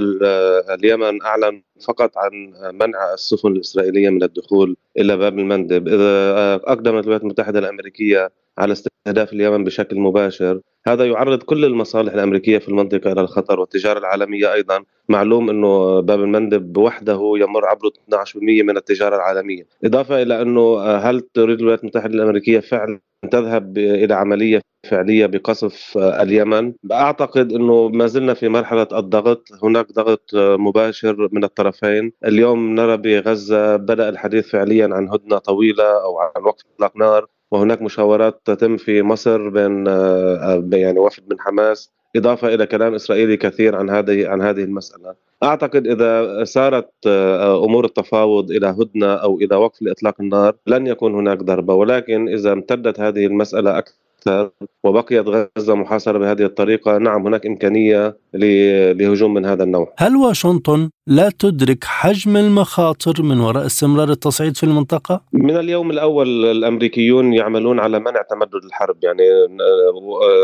اليمن 0.75 1.23
أعلن 1.23 1.63
فقط 1.87 2.11
عن 2.17 2.53
منع 2.77 3.15
السفن 3.15 3.49
الإسرائيلية 3.49 4.11
من 4.11 4.23
الدخول 4.23 4.77
إلى 4.99 5.17
باب 5.17 5.39
المندب 5.39 5.89
إذا 5.89 6.55
أقدمت 6.55 7.05
الولايات 7.05 7.23
المتحدة 7.23 7.59
الأمريكية 7.59 8.33
على 8.59 8.73
استهداف 8.73 9.33
اليمن 9.33 9.65
بشكل 9.65 9.99
مباشر. 9.99 10.61
هذا 10.87 11.05
يعرض 11.05 11.43
كل 11.43 11.65
المصالح 11.65 12.13
الأمريكية 12.13 12.59
في 12.59 12.69
المنطقة 12.69 13.13
إلى 13.13 13.21
الخطر 13.21 13.61
والتجارة 13.61 13.99
العالمية 13.99 14.53
أيضا. 14.53 14.85
معلوم 15.09 15.51
أنه 15.51 16.01
باب 16.01 16.21
المندب 16.21 16.77
وحده 16.77 17.33
يمر 17.37 17.67
عبر 17.67 17.87
12% 17.89 18.63
من 18.63 18.77
التجارة 18.77 19.17
العالمية. 19.17 19.67
إضافة 19.85 20.23
إلى 20.23 20.43
أنه 20.43 20.81
هل 20.81 21.21
تريد 21.21 21.59
الولايات 21.59 21.81
المتحدة 21.81 22.15
الأمريكية 22.15 22.61
فعلا 22.61 23.01
تذهب 23.31 23.79
إلى 23.79 24.15
عملية 24.15 24.61
فعلية 24.91 25.27
بقصف 25.27 25.99
اليمن؟ 25.99 26.73
أعتقد 26.93 27.53
إنه 27.53 27.89
ما 27.89 28.07
زلنا 28.07 28.35
في 28.35 28.49
مرحلة 28.49 28.89
الضغط. 28.93 29.49
هناك 29.63 29.93
ضغط 29.93 30.31
مباشر 30.35 31.29
من 31.33 31.45
الطرفين. 31.45 32.13
اليوم 32.25 32.75
نرى 32.75 32.97
بغزة 32.97 33.77
بدأ 33.77 34.09
الحديث 34.09 34.49
فعليا 34.51 34.89
عن 34.93 35.09
هدنة 35.09 35.39
طويلة 35.39 36.03
أو 36.05 36.19
عن 36.19 36.43
وقف 36.45 36.63
إطلاق 36.75 36.97
نار. 36.97 37.27
وهناك 37.51 37.83
مشاورات 37.83 38.41
تتم 38.45 38.77
في 38.77 39.03
مصر 39.03 39.49
بين 39.49 39.87
يعني 40.73 40.99
وفد 40.99 41.23
من 41.31 41.41
حماس. 41.41 41.91
إضافة 42.17 42.55
إلى 42.55 42.67
كلام 42.67 42.95
إسرائيلي 42.95 43.37
كثير 43.37 43.77
عن 43.77 43.91
هذه 43.91 44.29
عن 44.29 44.43
هذه 44.43 44.65
المسألة. 44.65 45.15
أعتقد 45.43 45.87
إذا 45.87 46.45
سارت 46.45 46.91
أمور 47.65 47.85
التفاوض 47.85 48.51
إلى 48.51 48.67
هدنة 48.67 49.15
أو 49.15 49.39
إلى 49.39 49.57
وقف 49.57 49.83
لإطلاق 49.83 50.15
النار 50.21 50.55
لن 50.67 50.87
يكون 50.87 51.15
هناك 51.15 51.39
ضربة. 51.39 51.75
ولكن 51.75 52.29
إذا 52.29 52.53
امتدت 52.53 53.01
هذه 53.01 53.27
المسألة 53.27 53.79
أكثر 53.79 54.06
أكثر 54.29 54.51
وبقيت 54.85 55.27
غزة 55.59 55.75
محاصرة 55.75 56.19
بهذه 56.19 56.43
الطريقة. 56.43 56.99
نعم 56.99 57.27
هناك 57.27 57.47
إمكانية 57.47 58.17
لهجوم 58.35 59.35
من 59.35 59.47
هذا 59.47 59.65
النوع. 59.65 59.95
هل 59.99 60.17
واشنطن 60.17 60.91
لا 61.07 61.33
تدرك 61.39 61.85
حجم 61.85 62.37
المخاطر 62.37 63.23
من 63.23 63.41
وراء 63.41 63.67
استمرار 63.67 64.11
التصعيد 64.11 64.57
في 64.57 64.65
المنطقة؟ 64.65 65.21
من 65.33 65.57
اليوم 65.57 65.91
الأول 65.91 66.45
الأمريكيون 66.45 67.33
يعملون 67.33 67.81
على 67.81 67.99
منع 67.99 68.23
تمدد 68.31 68.65
الحرب. 68.65 68.97
يعني 69.03 69.23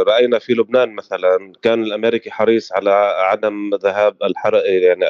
رأينا 0.08 0.38
في 0.38 0.52
لبنان 0.52 0.94
مثلا 0.94 1.52
كان 1.62 1.82
الأمريكي 1.82 2.30
حريص 2.30 2.72
على 2.72 2.90
عدم 3.30 3.70
ذهاب 3.82 4.14
الحرب 4.24 4.62
يعني 4.64 5.04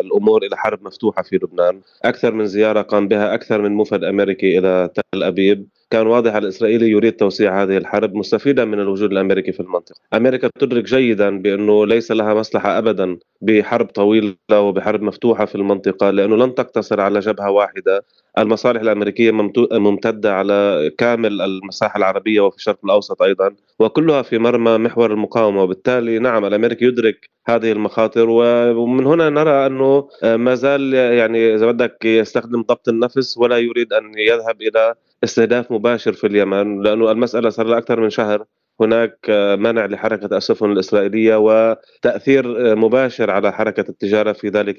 الأمور 0.00 0.42
إلى 0.42 0.56
حرب 0.56 0.82
مفتوحة 0.82 1.22
في 1.22 1.36
لبنان. 1.36 1.80
أكثر 2.04 2.32
من 2.34 2.46
زيارة 2.46 2.82
قام 2.82 3.08
بها 3.08 3.34
أكثر 3.34 3.62
من 3.62 3.72
مفد 3.72 4.04
أمريكي 4.04 4.58
إلى 4.58 4.90
تل 4.94 5.22
أبيب. 5.22 5.66
كان 5.90 6.06
واضح 6.06 6.34
الإسرائيلي 6.34 6.90
يريد 6.90 7.12
توسيع 7.12 7.62
هذه 7.62 7.76
الحرب 7.76 8.14
مستفيدا 8.14 8.64
من 8.64 8.80
الوجود 8.80 9.12
الأمريكي 9.12 9.52
في 9.52 9.60
المنطقة. 9.60 10.00
أمريكا 10.14 10.50
تدرك 10.58 10.84
جيدا 10.84 11.38
بأنه 11.42 11.86
ليس 11.86 12.12
لها 12.12 12.34
مصلحة 12.34 12.78
أبدا 12.78 13.16
بحرب 13.40 13.86
طويلة 13.86 14.36
وبحرب 14.52 15.02
مفتوحة 15.02 15.44
في 15.44 15.54
المنطقة 15.54 16.10
لأنه 16.10 16.36
لن 16.36 16.54
تقتصر 16.54 17.00
على 17.00 17.20
جبهة 17.20 17.50
واحدة. 17.50 18.04
المصالح 18.38 18.80
الأمريكية 18.80 19.30
ممتدة 19.72 20.34
على 20.34 20.90
كامل 20.98 21.40
المساحة 21.40 21.98
العربية 21.98 22.40
وفي 22.40 22.56
الشرق 22.56 22.78
الأوسط 22.84 23.22
أيضا 23.22 23.54
وكلها 23.78 24.22
في 24.22 24.38
مرمى 24.38 24.78
محور 24.78 25.12
المقاومة. 25.12 25.62
وبالتالي 25.62 26.18
نعم 26.18 26.44
الامريكي 26.44 26.84
يدرك 26.84 27.30
هذه 27.48 27.72
المخاطر 27.72 28.30
ومن 28.30 29.06
هنا 29.06 29.30
نرى 29.30 29.66
أنه 29.66 30.08
ما 30.24 30.54
زال 30.54 30.94
يعني 30.94 31.54
إذا 31.54 31.66
بدك 31.66 32.04
يستخدم 32.04 32.62
ضبط 32.62 32.88
النفس 32.88 33.38
ولا 33.38 33.58
يريد 33.58 33.92
أن 33.92 34.12
يذهب 34.18 34.62
إلى 34.62 34.94
استهداف 35.24 35.72
مباشر 35.72 36.12
في 36.12 36.26
اليمن 36.26 36.82
لأنه 36.82 37.10
المسألة 37.10 37.50
صار 37.50 37.66
لها 37.66 37.78
أكثر 37.78 38.00
من 38.00 38.10
شهر. 38.10 38.44
هناك 38.80 39.18
منع 39.58 39.86
لحركة 39.86 40.36
السفن 40.36 40.72
الإسرائيلية 40.72 41.36
وتأثير 41.36 42.76
مباشر 42.76 43.30
على 43.30 43.52
حركة 43.52 43.84
التجارة 43.88 44.32
في 44.32 44.48
ذلك 44.48 44.76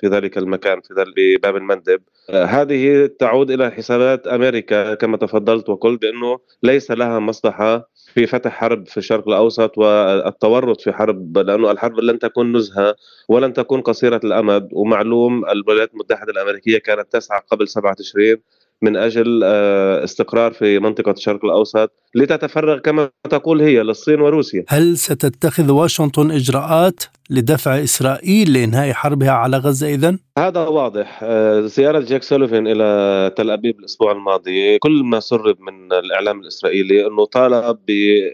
في 0.00 0.06
ذلك 0.06 0.38
المكان 0.38 0.80
في 1.14 1.36
باب 1.42 1.56
المندب. 1.56 2.00
هذه 2.30 3.10
تعود 3.18 3.50
إلى 3.50 3.70
حسابات 3.70 4.26
أمريكا 4.26 4.94
كما 4.94 5.16
تفضلت 5.16 5.68
وقلت 5.68 6.02
بأنه 6.02 6.38
ليس 6.62 6.90
لها 6.90 7.18
مصلحة 7.18 7.90
في 8.14 8.26
فتح 8.26 8.52
حرب 8.52 8.86
في 8.86 8.96
الشرق 8.96 9.28
الأوسط 9.28 9.78
والتورط 9.78 10.80
في 10.80 10.92
حرب 10.92 11.38
لأنه 11.38 11.70
الحرب 11.70 12.00
لن 12.00 12.18
تكون 12.18 12.56
نزهة 12.56 12.94
ولن 13.28 13.52
تكون 13.52 13.80
قصيرة 13.80 14.20
الأمد. 14.24 14.68
ومعلوم 14.72 15.44
الولايات 15.44 15.92
المتحدة 15.92 16.32
الأمريكية 16.32 16.78
كانت 16.78 17.12
تسعى 17.12 17.40
قبل 17.50 17.68
سبعة 17.68 17.94
تشرين 17.94 18.36
من 18.82 18.96
أجل 18.96 19.40
آه، 19.44 20.04
استقرار 20.04 20.52
في 20.52 20.78
منطقة 20.78 21.10
الشرق 21.10 21.44
الأوسط 21.44 21.92
لتتفرغ 22.14 22.78
كما 22.78 23.10
تقول 23.30 23.60
هي 23.60 23.82
للصين 23.82 24.20
وروسيا. 24.20 24.64
هل 24.68 24.96
ستتخذ 24.96 25.70
واشنطن 25.70 26.30
إجراءات 26.30 27.04
لدفع 27.30 27.82
إسرائيل 27.82 28.52
لإنهاء 28.52 28.92
حربها 28.92 29.30
على 29.30 29.56
غزة 29.56 29.88
اذا؟ 29.94 30.18
هذا 30.38 30.60
واضح، 30.60 31.20
آه، 31.22 31.60
زيارة 31.60 32.00
جاك 32.00 32.22
سوليفان 32.22 32.66
إلى 32.66 33.32
تل 33.36 33.50
أبيب 33.50 33.78
الأسبوع 33.78 34.12
الماضي 34.12 34.78
كل 34.78 35.02
ما 35.04 35.20
سرب 35.20 35.56
من 35.60 35.92
الإعلام 35.92 36.40
الإسرائيلي 36.40 37.06
إنه 37.06 37.24
طالب 37.24 37.78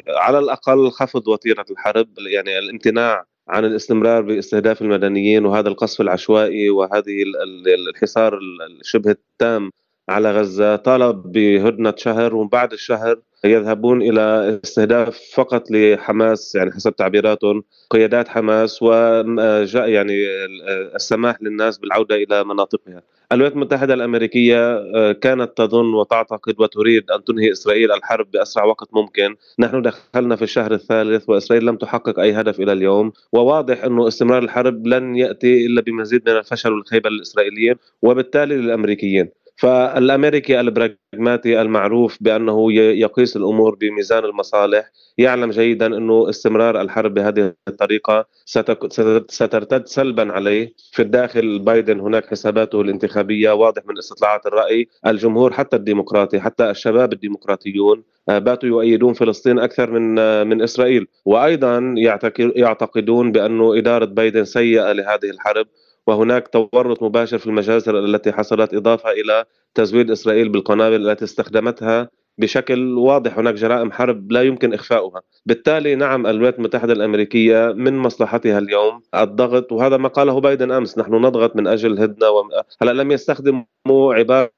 على 0.09 0.39
الأقل 0.39 0.91
خفض 0.91 1.29
وتيرة 1.29 1.65
الحرب 1.71 2.09
يعني 2.19 2.59
الامتناع 2.59 3.25
عن 3.49 3.65
الاستمرار 3.65 4.23
باستهداف 4.23 4.83
المدنيين 4.83 5.47
وهذا 5.47 5.69
القصف 5.69 6.01
العشوائي 6.01 6.71
وهذه 6.71 7.25
الحصار 7.89 8.39
الشبه 8.81 9.11
التام 9.11 9.71
على 10.09 10.33
غزة 10.33 10.77
طالب 10.77 11.33
بهدنة 11.33 11.95
شهر 11.97 12.35
وبعد 12.35 12.73
الشهر 12.73 13.21
يذهبون 13.45 14.03
إلى 14.03 14.61
استهداف 14.65 15.21
فقط 15.35 15.71
لحماس 15.71 16.55
يعني 16.55 16.73
حسب 16.73 16.97
تعبيراتهم 16.97 17.63
قيادات 17.91 18.29
حماس 18.29 18.83
وجاء 18.83 19.89
يعني 19.89 20.27
السماح 20.95 21.43
للناس 21.43 21.79
بالعودة 21.79 22.15
إلى 22.15 22.45
مناطقها. 22.45 23.03
الولايات 23.33 23.53
المتحدة 23.53 23.95
الأمريكية 23.95 24.77
آه، 24.77 25.13
كانت 25.13 25.57
تظن 25.57 25.95
وتعتقد 25.95 26.55
وتريد 26.61 27.11
أن 27.11 27.25
تنهي 27.25 27.53
إسرائيل 27.53 27.93
الحرب 27.93 28.31
بأسرع 28.31 28.65
وقت 28.65 28.89
ممكن. 28.93 29.37
نحن 29.59 29.83
دخلنا 29.83 30.37
في 30.37 30.43
الشهر 30.43 30.73
الثالث 30.73 31.29
وإسرائيل 31.29 31.67
لم 31.67 31.77
تحقق 31.77 32.19
أي 32.19 32.33
هدف 32.33 32.61
إلى 32.61 32.73
اليوم. 32.73 33.13
وواضح 33.33 33.85
أنه 33.85 34.09
استمرار 34.09 34.43
الحرب 34.43 34.87
لن 34.87 35.17
يأتي 35.17 35.67
إلا 35.67 35.81
بمزيد 35.81 36.31
من 36.31 36.37
الفشل 36.37 36.73
والخيبة 36.73 37.11
للإسرائيليين 37.11 37.75
وبالتالي 38.03 38.57
للأمريكيين. 38.57 39.29
فالأمريكي 39.57 40.61
البراغماتي 40.61 41.61
المعروف 41.61 42.19
بأنه 42.21 42.73
يقيس 42.73 43.37
الأمور 43.37 43.75
بميزان 43.75 44.25
المصالح 44.25 44.91
يعلم 45.19 45.51
جيدا 45.51 45.87
أنه 45.87 46.31
استمرار 46.31 46.81
الحرب 46.81 47.15
بهذه 47.15 47.53
الطريقة 47.69 48.27
سترتد 49.29 49.87
سلبا 49.87 50.33
عليه. 50.33 50.75
في 50.93 51.03
الداخل 51.03 51.59
بايدن 51.59 52.01
هناك 52.01 52.27
حساباته 52.27 52.81
الانتخابية 52.81 53.51
واضح 53.51 53.83
من 53.87 53.99
استطلاعات 53.99 54.47
الرأي. 54.47 54.89
الجمهور 55.07 55.53
حتى 55.53 55.77
الديمقراطي 55.77 56.41
حتى 56.41 56.71
الشباب 56.71 57.13
الديمقراطيون 57.13 58.03
آه، 58.29 58.39
باتوا 58.39 58.69
يؤيدون 58.69 59.15
فلسطين 59.15 59.59
أكثر 59.59 59.91
من 59.91 60.19
آه، 60.19 60.45
من 60.45 60.63
إسرائيل. 60.63 61.07
وأيضا 61.25 61.95
يعتقدون 62.57 63.33
بأنه 63.33 63.79
إدارة 63.79 64.05
بايدن 64.05 64.45
سيئة 64.45 64.93
لهذه 64.93 65.31
الحرب. 65.31 65.67
وهناك 66.07 66.49
تورط 66.49 67.03
مباشر 67.03 67.39
في 67.39 67.47
المجازر 67.47 67.99
التي 67.99 68.33
حصلت 68.33 68.75
إضافة 68.75 69.11
إلى 69.11 69.45
تزويد 69.75 70.11
إسرائيل 70.11 70.49
بالقنابل 70.49 71.11
التي 71.11 71.25
استخدمتها 71.25 72.09
بشكل 72.39 72.99
واضح. 72.99 73.39
هناك 73.39 73.55
جرائم 73.55 73.93
حرب 73.93 74.33
لا 74.33 74.43
يمكن 74.43 74.75
إخفاؤها. 74.75 75.23
بالتالي 75.47 75.95
نعم 75.95 76.27
الولايات 76.27 76.59
المتحدة 76.59 76.93
الأمريكية 76.93 77.73
من 77.73 77.99
مصلحتها 77.99 78.59
اليوم 78.59 79.03
الضغط 79.15 79.73
وهذا 79.73 79.97
ما 79.97 80.09
قاله 80.09 80.41
بايدن 80.41 80.71
أمس. 80.73 80.99
نحن 80.99 81.15
نضغط 81.15 81.57
من 81.57 81.67
أجل 81.67 82.01
هدنة 82.01 82.31
و... 82.31 82.45
هلا 82.83 82.93
لم 83.03 83.13
يستخدموا 83.13 84.15
عبارة 84.15 84.51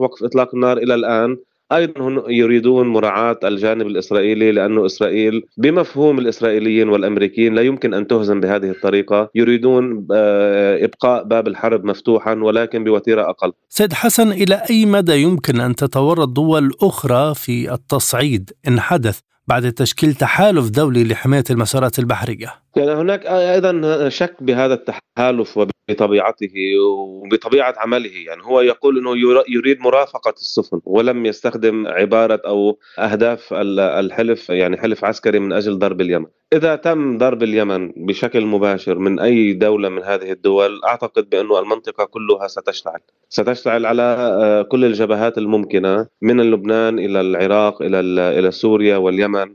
وقف 0.00 0.24
إطلاق 0.24 0.54
النار 0.54 0.78
إلى 0.78 0.94
الآن. 0.94 1.36
أيضا 1.72 2.22
يريدون 2.28 2.88
مراعاة 2.88 3.38
الجانب 3.44 3.86
الإسرائيلي 3.86 4.52
لأنه 4.52 4.86
إسرائيل 4.86 5.42
بمفهوم 5.56 6.18
الإسرائيليين 6.18 6.88
والأمريكيين 6.88 7.54
لا 7.54 7.62
يمكن 7.62 7.94
أن 7.94 8.06
تهزم 8.06 8.40
بهذه 8.40 8.70
الطريقة، 8.70 9.30
يريدون 9.34 10.06
آه، 10.12 10.84
إبقاء 10.84 11.24
باب 11.24 11.48
الحرب 11.48 11.84
مفتوحا 11.84 12.34
ولكن 12.34 12.84
بوتيرة 12.84 13.30
أقل. 13.30 13.52
سيد 13.68 13.92
حسن 13.92 14.32
إلى 14.32 14.62
أي 14.70 14.86
مدى 14.86 15.22
يمكن 15.22 15.60
أن 15.60 15.74
تتورط 15.74 16.28
دول 16.28 16.72
أخرى 16.82 17.34
في 17.34 17.72
التصعيد 17.72 18.50
إن 18.68 18.80
حدث 18.80 19.20
بعد 19.48 19.72
تشكيل 19.72 20.14
تحالف 20.14 20.70
دولي 20.70 21.04
لحماية 21.04 21.44
المسارات 21.50 21.98
البحرية؟ 21.98 22.65
يعني 22.76 22.92
هناك 22.92 23.26
أيضا 23.26 24.08
شك 24.08 24.36
بهذا 24.40 24.74
التحالف 24.74 25.58
بطبيعته 25.90 26.54
وبطبيعة 26.86 27.74
عمله. 27.78 28.10
يعني 28.26 28.42
هو 28.42 28.60
يقول 28.60 28.98
إنه 28.98 29.42
يريد 29.48 29.80
مرافقة 29.80 30.30
السفن 30.30 30.80
ولم 30.84 31.26
يستخدم 31.26 31.86
عبارة 31.86 32.42
أو 32.46 32.78
أهداف 32.98 33.48
الحلف 33.52 34.50
يعني 34.50 34.76
حلف 34.76 35.04
عسكري 35.04 35.38
من 35.38 35.52
أجل 35.52 35.78
ضرب 35.78 36.00
اليمن. 36.00 36.26
إذا 36.52 36.76
تم 36.76 37.18
ضرب 37.18 37.42
اليمن 37.42 37.92
بشكل 37.96 38.46
مباشر 38.46 38.98
من 38.98 39.20
أي 39.20 39.52
دولة 39.52 39.88
من 39.88 40.02
هذه 40.02 40.32
الدول 40.32 40.80
أعتقد 40.84 41.30
بأنه 41.30 41.58
المنطقة 41.58 42.04
كلها 42.04 42.46
ستشتعل. 42.46 43.00
ستشتعل 43.28 43.86
على 43.86 44.02
آه، 44.02 44.62
كل 44.62 44.84
الجبهات 44.84 45.38
الممكنة 45.38 46.06
من 46.22 46.40
لبنان 46.40 46.98
إلى 46.98 47.20
العراق 47.20 47.82
إلى 47.82 48.00
إلى 48.38 48.50
سوريا 48.50 48.96
واليمن. 48.96 49.54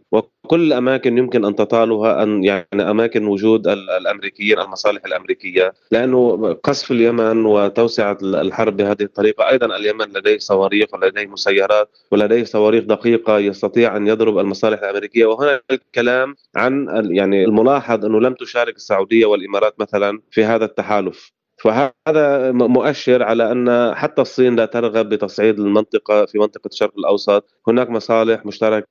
وكل 0.52 0.62
الاماكن 0.62 1.18
يمكن 1.18 1.46
أن 1.46 1.56
تطالها 1.56 2.24
أن 2.24 2.44
يعني 2.44 2.66
أماكن 2.74 3.28
وجود 3.28 3.68
الأمريكيين 3.68 4.60
المصالح 4.60 5.06
الأمريكية 5.06 5.74
لأنه 5.92 6.54
قصف 6.54 6.92
اليمن 6.92 7.46
وتوسعة 7.46 8.18
الحرب 8.24 8.78
بهذه 8.78 9.04
الطريقة 9.04 9.50
أيضا 9.50 9.76
اليمن 9.76 10.06
لديه 10.06 10.38
صواريخ 10.38 10.94
ولديه 10.94 11.28
مسيرات 11.28 11.98
ولديه 12.12 12.44
صواريخ 12.44 12.84
دقيقة 12.84 13.40
يستطيع 13.40 13.98
أن 13.98 14.08
يضرب 14.08 14.40
المصالح 14.40 14.80
الأمريكية 14.80 15.26
وهنا 15.26 15.62
الكلام 15.72 16.36
عن 16.56 16.88
يعني 17.12 17.44
الملاحظ 17.44 18.06
أنه 18.06 18.20
لم 18.20 18.34
تشارك 18.34 18.76
السعودية 18.76 19.26
والإمارات 19.26 19.80
مثلا 19.80 20.22
في 20.32 20.44
هذا 20.44 20.66
التحالف. 20.66 21.32
فهذا 21.62 22.52
مؤشر 22.52 23.24
على 23.24 23.52
أن 23.52 23.96
حتى 23.96 24.22
الصين 24.22 24.56
لا 24.56 24.66
ترغب 24.66 25.10
بتصعيد 25.10 25.60
المنطقة 25.60 26.26
في 26.26 26.38
منطقة 26.38 26.68
الشرق 26.68 26.94
الأوسط، 26.98 27.50
هناك 27.68 27.90
مصالح 27.90 28.46
مشتركة 28.46 28.88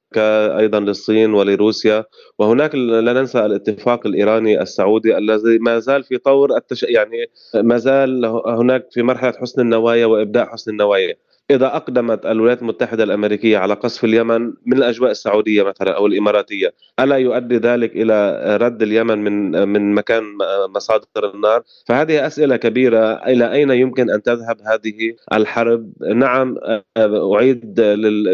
أيضا 0.58 0.80
للصين 0.80 1.34
ولروسيا، 1.34 2.04
وهناك 2.38 2.74
لا 2.74 3.12
ننسى 3.12 3.46
الاتفاق 3.46 4.06
الإيراني 4.06 4.62
السعودي 4.62 5.18
الذي 5.18 5.58
ما 5.58 5.78
زال 5.78 6.04
في 6.04 6.18
طور 6.18 6.56
التش... 6.56 6.82
يعني 6.82 7.26
ما 7.54 7.76
زال 7.76 8.26
هناك 8.46 8.86
في 8.90 9.02
مرحلة 9.02 9.32
حسن 9.40 9.60
النوايا 9.60 10.06
وابداء 10.06 10.46
حسن 10.46 10.70
النوايا، 10.70 11.14
إذا 11.50 11.66
أقدمت 11.66 12.26
الولايات 12.26 12.62
المتحدة 12.62 13.04
الأمريكية 13.04 13.58
على 13.58 13.74
قصف 13.74 14.04
اليمن 14.04 14.52
من 14.66 14.76
الأجواء 14.76 15.10
السعودية 15.10 15.62
مثلا 15.62 15.96
أو 15.96 16.06
الإماراتية، 16.06 16.74
ألا 17.00 17.16
يؤدي 17.16 17.56
ذلك 17.56 17.92
إلى 17.96 18.56
رد 18.60 18.82
اليمن 18.82 19.18
من 19.18 19.68
من 19.68 19.94
مكان 19.94 20.22
مصادر 20.74 21.30
النار؟ 21.34 21.62
فهذه 21.86 22.26
أسئلة 22.26 22.56
كبيرة 22.56 23.12
إلى 23.26 23.52
أين 23.52 23.70
يمكن 23.70 24.10
أن 24.10 24.22
تذهب 24.22 24.56
هذه 24.66 25.14
الحرب؟ 25.32 25.92
نعم 26.14 26.56
أعيد 26.98 27.80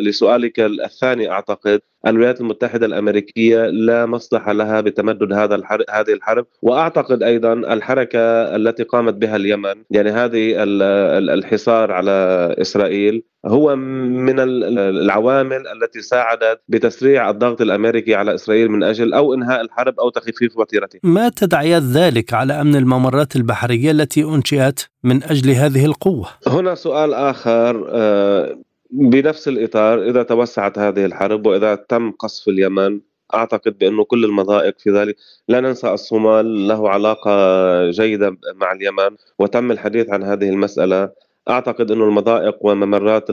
لسؤالك 0.02 0.60
الثاني 0.60 1.30
أعتقد 1.30 1.80
الولايات 2.06 2.40
المتحدة 2.40 2.86
الأمريكية 2.86 3.66
لا 3.66 4.06
مصلحة 4.06 4.52
لها 4.52 4.80
بتمدد 4.80 5.32
هذا 5.32 5.54
الحرب 5.54 5.84
هذه 5.90 6.12
الحرب 6.12 6.46
وأعتقد 6.62 7.22
أيضا 7.22 7.52
الحركة 7.52 8.20
التي 8.56 8.82
قامت 8.82 9.14
بها 9.14 9.36
اليمن 9.36 9.74
يعني 9.90 10.10
هذه 10.10 10.54
الحصار 10.58 11.92
على 11.92 12.54
إسرائيل 12.60 13.22
هو 13.46 13.76
من 13.76 14.40
العوامل 14.78 15.62
التي 15.68 16.02
ساعدت 16.02 16.60
بتسريع 16.68 17.30
الضغط 17.30 17.60
الأمريكي 17.60 18.14
على 18.14 18.34
إسرائيل 18.34 18.70
من 18.70 18.82
أجل 18.82 19.14
أو 19.14 19.34
إنهاء 19.34 19.60
الحرب 19.60 20.00
أو 20.00 20.10
تخفيف 20.10 20.56
وتيرته. 20.56 20.98
ما 21.02 21.28
تداعيات 21.28 21.82
ذلك 21.82 22.34
على 22.34 22.60
أمن 22.60 22.76
الممرات 22.76 23.36
البحرية 23.36 23.90
التي 23.90 24.24
أنشئت 24.24 24.80
من 25.04 25.22
أجل 25.22 25.50
هذه 25.50 25.84
القوة؟ 25.84 26.28
هنا 26.46 26.74
سؤال 26.74 27.14
آخر 27.14 27.86
آه، 27.88 28.58
بنفس 28.90 29.48
الإطار 29.48 30.02
إذا 30.02 30.22
توسعت 30.22 30.78
هذه 30.78 31.04
الحرب 31.04 31.46
وإذا 31.46 31.74
تم 31.74 32.10
قصف 32.10 32.48
اليمن 32.48 33.00
أعتقد 33.34 33.78
بأنه 33.78 34.04
كل 34.04 34.24
المضائق 34.24 34.78
في 34.78 34.90
ذلك 34.90 35.16
لا 35.48 35.60
ننسى 35.60 35.90
الصومال 35.90 36.68
له 36.68 36.90
علاقة 36.90 37.90
جيدة 37.90 38.36
مع 38.54 38.72
اليمن 38.72 39.16
وتم 39.38 39.70
الحديث 39.70 40.10
عن 40.10 40.22
هذه 40.22 40.48
المسألة. 40.48 41.10
أعتقد 41.50 41.90
أنه 41.90 42.04
المضائق 42.04 42.56
وممرات 42.60 43.24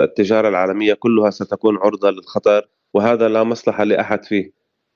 التجارة 0.00 0.48
العالمية 0.48 0.94
كلها 0.94 1.30
ستكون 1.30 1.76
عرضة 1.76 2.10
للخطر 2.10 2.68
وهذا 2.94 3.28
لا 3.28 3.44
مصلحة 3.44 3.84
لأحد 3.84 4.24
فيه. 4.24 4.52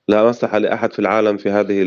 لا 0.09 0.28
مصلحة 0.28 0.59
لأحد 0.59 0.92
في 0.92 0.98
العالم 0.98 1.37
في 1.37 1.50
هذه 1.50 1.83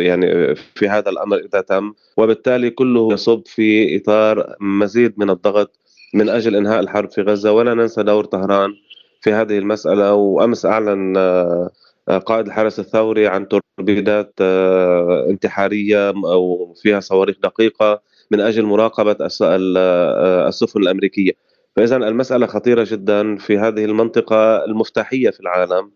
يعني 0.00 0.54
في 0.54 0.88
هذا 0.88 1.10
الأمر 1.10 1.36
إذا 1.36 1.60
تم 1.60 1.92
وبالتالي 2.16 2.70
كله 2.70 3.12
يصب 3.12 3.42
في 3.46 3.96
إطار 3.96 4.56
مزيد 4.60 5.14
من 5.18 5.30
الضغط 5.30 5.81
من 6.14 6.28
أجل 6.28 6.56
إنهاء 6.56 6.80
الحرب 6.80 7.10
في 7.10 7.22
غزة 7.22 7.52
ولا 7.52 7.74
ننسى 7.74 8.02
دور 8.02 8.24
طهران 8.24 8.74
في 9.20 9.32
هذه 9.32 9.58
المسألة. 9.58 10.14
وأمس 10.14 10.66
أعلن 10.66 11.16
آه، 11.16 12.18
قائد 12.18 12.46
الحرس 12.46 12.78
الثوري 12.78 13.26
عن 13.26 13.48
توربيدات 13.48 14.34
آه، 14.40 15.26
انتحارية 15.30 16.08
أو 16.08 16.74
فيها 16.82 17.00
صواريخ 17.00 17.36
دقيقة 17.42 18.02
من 18.30 18.40
أجل 18.40 18.62
مراقبة 18.62 19.16
آه، 19.42 20.48
السفن 20.48 20.80
الأمريكية. 20.80 21.32
فاذا 21.76 21.96
المسألة 21.96 22.46
خطيرة 22.46 22.86
جدا 22.90 23.36
في 23.36 23.58
هذه 23.58 23.84
المنطقة 23.84 24.64
المفتاحية 24.64 25.30
في 25.30 25.40
العالم 25.40 25.90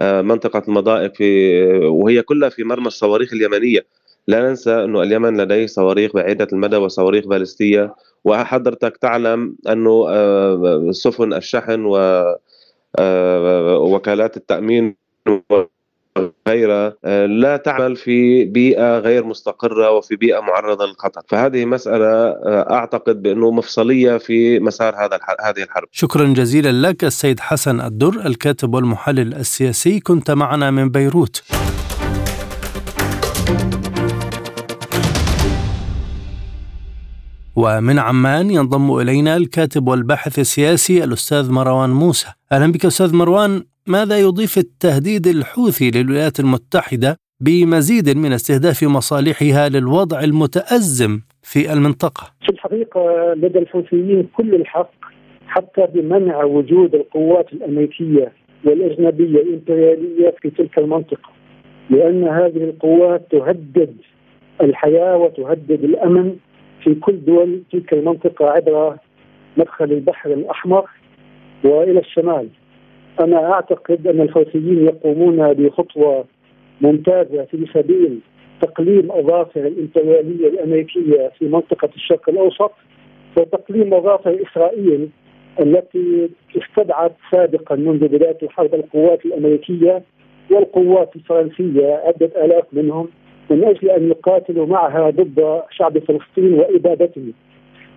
منطقة 0.00 0.62
المضائق 0.68 1.14
في 1.14 1.62
وهي 1.76 2.22
كلها 2.22 2.48
في 2.48 2.64
مرمى 2.64 2.86
الصواريخ 2.86 3.32
اليمنية. 3.32 3.86
لا 4.26 4.48
ننسى 4.48 4.84
إنه 4.84 5.02
اليمن 5.02 5.40
لديه 5.40 5.66
صواريخ 5.66 6.12
بعيدة 6.12 6.48
المدى 6.52 6.76
وصواريخ 6.76 7.26
باليستية. 7.26 7.94
وحضرتك 8.24 8.96
تعلم 8.96 9.56
أنه 9.68 10.06
آه، 10.08 10.90
سفن 10.90 11.32
الشحن 11.32 11.92
آه، 12.98 13.78
وكالات 13.78 14.36
التأمين 14.36 14.96
غيرها 16.48 16.94
آه، 17.04 17.26
لا 17.26 17.56
تعمل 17.56 17.96
في 17.96 18.44
بيئة 18.44 18.98
غير 18.98 19.24
مستقرة 19.24 19.90
وفي 19.90 20.16
بيئة 20.16 20.40
معرضة 20.40 20.86
للخطر، 20.86 21.22
فهذه 21.28 21.64
مسألة 21.64 22.30
أعتقد 22.70 23.22
بأنه 23.22 23.50
مفصلية 23.50 24.16
في 24.16 24.58
مسار 24.58 24.94
هذا 24.94 25.18
هذه 25.40 25.62
الحرب. 25.62 25.88
شكرا 25.92 26.24
جزيلا 26.24 26.88
لك 26.88 27.04
السيد 27.04 27.40
حسن 27.40 27.80
الدر 27.80 28.26
الكاتب 28.26 28.74
والمحلل 28.74 29.34
السياسي 29.34 30.00
كنت 30.00 30.30
معنا 30.30 30.70
من 30.70 30.88
بيروت. 30.88 31.42
ومن 37.62 37.98
عمان 37.98 38.50
ينضم 38.50 38.98
إلينا 39.00 39.36
الكاتب 39.36 39.88
والباحث 39.88 40.38
السياسي 40.38 41.04
الأستاذ 41.04 41.52
مروان 41.52 41.90
موسى. 41.90 42.28
أهلا 42.52 42.72
بك 42.72 42.84
أستاذ 42.84 43.16
مروان. 43.16 43.62
ماذا 43.86 44.18
يضيف 44.18 44.58
التهديد 44.58 45.26
الحوثي 45.26 45.90
للولايات 45.90 46.40
المتحدة 46.40 47.16
بمزيد 47.40 48.16
من 48.16 48.32
استهداف 48.32 48.82
مصالحها 48.84 49.68
للوضع 49.68 50.20
المتأزم 50.20 51.20
في 51.42 51.72
المنطقة؟ 51.72 52.24
في 52.42 52.48
الحقيقة 52.52 53.34
لدى 53.34 53.58
الحوثيين 53.58 54.28
كل 54.36 54.54
الحق 54.54 54.90
حتى 55.46 55.86
بمنع 55.94 56.44
وجود 56.44 56.94
القوات 56.94 57.52
الأمريكية 57.52 58.32
والأجنبية 58.64 59.40
الإمبريالية 59.42 60.34
في 60.42 60.50
تلك 60.50 60.78
المنطقة 60.78 61.30
لأن 61.90 62.24
هذه 62.24 62.64
القوات 62.70 63.26
تهدد 63.30 63.96
الحياة 64.60 65.16
وتهدد 65.16 65.84
الأمن 65.84 66.36
في 66.84 66.94
كل 66.94 67.24
دول 67.24 67.62
تلك 67.72 67.92
المنطقة 67.92 68.50
عبر 68.50 68.96
مدخل 69.56 69.84
البحر 69.92 70.32
الأحمر 70.32 70.84
وإلى 71.64 71.98
الشمال. 72.00 72.48
أنا 73.20 73.52
أعتقد 73.52 74.06
أن 74.06 74.20
الحوثيين 74.20 74.84
يقومون 74.84 75.52
بخطوة 75.52 76.24
ممتازة 76.80 77.44
في 77.44 77.66
سبيل 77.74 78.18
تقليم 78.60 79.12
أظافر 79.12 79.66
الإمبريالية 79.66 80.48
الأمريكية 80.48 81.32
في 81.38 81.44
منطقة 81.48 81.88
الشرق 81.96 82.28
الأوسط 82.28 82.72
وتقليم 83.36 83.94
أظافر 83.94 84.38
إسرائيل 84.50 85.08
التي 85.60 86.30
استدعت 86.56 87.12
سابقا 87.32 87.76
منذ 87.76 88.08
بداية 88.08 88.38
الحرب 88.42 88.74
القوات 88.74 89.24
الأمريكية 89.24 90.02
والقوات 90.50 91.16
الفرنسية 91.16 92.02
عدة 92.06 92.44
آلاف 92.44 92.64
منهم 92.72 93.08
من 93.50 93.64
أجل 93.64 93.90
أن 93.90 94.08
يقاتلوا 94.08 94.66
معها 94.66 95.10
ضد 95.10 95.62
شعب 95.70 95.98
فلسطين 95.98 96.54
وإبادته. 96.54 97.32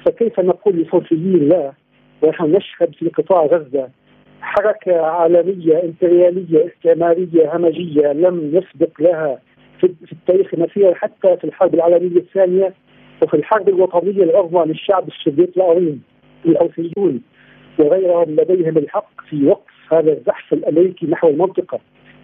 فكيف 0.05 0.39
نقول 0.39 0.75
للحوثيين 0.75 1.49
لا؟ 1.49 1.73
ونحن 2.21 2.51
نشهد 2.51 2.95
في 2.95 3.09
قطاع 3.09 3.45
غزة 3.45 3.89
حركة 4.41 5.01
عالمية 5.01 5.83
إمبريالية 5.83 6.67
استعمارية 6.67 7.55
همجية 7.55 8.13
لم 8.13 8.51
يسبق 8.55 9.01
لها 9.01 9.39
في 9.79 10.11
التاريخ 10.11 10.53
مثير 10.53 10.93
حتى 10.93 11.37
في 11.37 11.43
الحرب 11.43 11.73
العالمية 11.73 12.19
الثانية 12.19 12.73
وفي 13.21 13.33
الحرب 13.33 13.69
الوطنية 13.69 14.23
العظمى 14.23 14.65
للشعب 14.65 15.07
السوفيتي 15.07 15.57
العظيم 15.57 16.03
الحوثيون 16.45 17.21
وغيرهم 17.79 18.29
لديهم 18.29 18.77
الحق 18.77 19.21
في 19.29 19.45
وقف 19.45 19.93
هذا 19.93 20.11
الزحف 20.11 20.53
الأمريكي 20.53 21.05
نحو 21.05 21.27
المنطقة. 21.27 21.79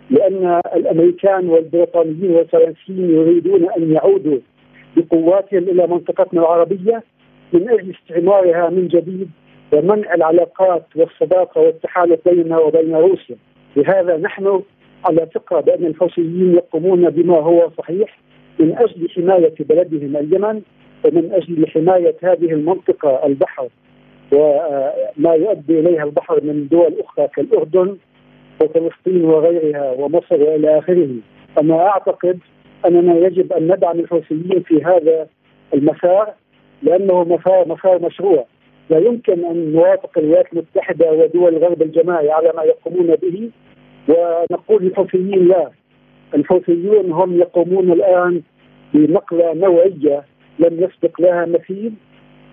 لأن 0.10 0.62
الأمريكان 0.76 1.50
والبريطانيين 1.50 2.32
والفرنسيين 2.32 3.10
يريدون 3.10 3.70
أن 3.78 3.94
يعودوا 3.94 4.38
بقواتهم 4.98 5.64
إلى 5.64 5.88
منطقتنا 5.88 6.42
العربية 6.42 7.04
من 7.54 7.70
أجل 7.70 7.94
استعمارها 7.96 8.70
من 8.70 8.88
جديد 8.88 9.30
ومنع 9.74 10.14
العلاقات 10.14 10.84
والصداقة 10.96 11.62
والتحالف 11.62 12.30
بيننا 12.30 12.58
وبين 12.58 12.96
روسيا. 12.96 13.36
لهذا 13.76 14.18
نحن 14.18 14.62
على 15.06 15.28
ثقه 15.34 15.60
بأن 15.60 15.86
الحوثيين 15.86 16.54
يقومون 16.56 17.10
بما 17.10 17.38
هو 17.40 17.70
صحيح 17.78 18.20
من 18.60 18.78
أجل 18.78 19.10
حماية 19.10 19.54
بلدهم 19.60 20.18
اليمن 20.18 20.62
ومن 21.06 21.32
أجل 21.34 21.68
حماية 21.68 22.16
هذه 22.24 22.52
المنطقة 22.52 23.26
البحر 23.26 23.68
وما 24.32 25.34
يؤدي 25.34 25.80
إليها 25.80 26.04
البحر 26.04 26.44
من 26.44 26.68
دول 26.68 26.94
أخرى 27.00 27.28
كالأردن 27.28 27.98
وفلسطين 28.62 29.26
وغيرها 29.26 29.92
ومصر 29.92 30.44
وإلى 30.44 30.80
آخره. 30.80 31.10
أنا 31.62 31.88
أعتقد 31.88 32.40
أننا 32.86 33.18
يجب 33.18 33.54
أن 33.54 33.64
ندعم 33.72 34.00
الحوثيين 34.00 34.64
في 34.66 34.84
هذا 34.84 35.28
المسار 35.74 36.34
لأنه 36.84 37.24
مسار 37.24 37.68
مسار 37.68 38.02
مشروع. 38.02 38.46
لا 38.90 38.98
يمكن 38.98 39.46
أن 39.46 39.74
نوافق 39.74 40.18
الولايات 40.18 40.54
المتحدة 40.54 41.12
ودول 41.12 41.56
الغرب 41.56 41.82
الجماعي 41.82 42.32
على 42.32 42.52
ما 42.56 42.64
يقومون 42.64 43.16
به 43.16 43.50
ونقول 44.10 44.84
للحوثيين 44.84 45.48
لا. 45.48 45.70
الحوثيون 46.36 47.12
هم 47.12 47.40
يقومون 47.40 47.92
الآن 47.92 48.42
بنقلة 48.94 49.54
نوعية 49.54 50.24
لم 50.60 50.84
يسبق 50.84 51.22
لها 51.22 51.46
مثيل. 51.46 51.94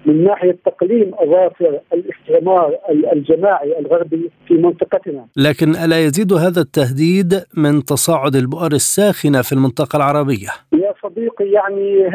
من 0.07 0.25
ناحية 0.25 0.57
تقليم 0.67 1.11
أظافر 1.15 1.81
الاستعمار 1.93 2.79
الجماعي 3.13 3.79
الغربي 3.79 4.31
في 4.49 4.55
منطقتنا. 4.55 5.27
لكن 5.37 5.71
ألا 5.71 5.99
يزيد 6.05 6.33
هذا 6.33 6.61
التهديد 6.61 7.35
من 7.57 7.85
تصاعد 7.85 8.37
البؤر 8.37 8.73
الساخنة 8.73 9.43
في 9.43 9.53
المنطقة 9.53 9.97
العربية؟ 9.97 10.49
يا 10.73 10.95
صديقي 11.03 11.51
يعني 11.51 12.07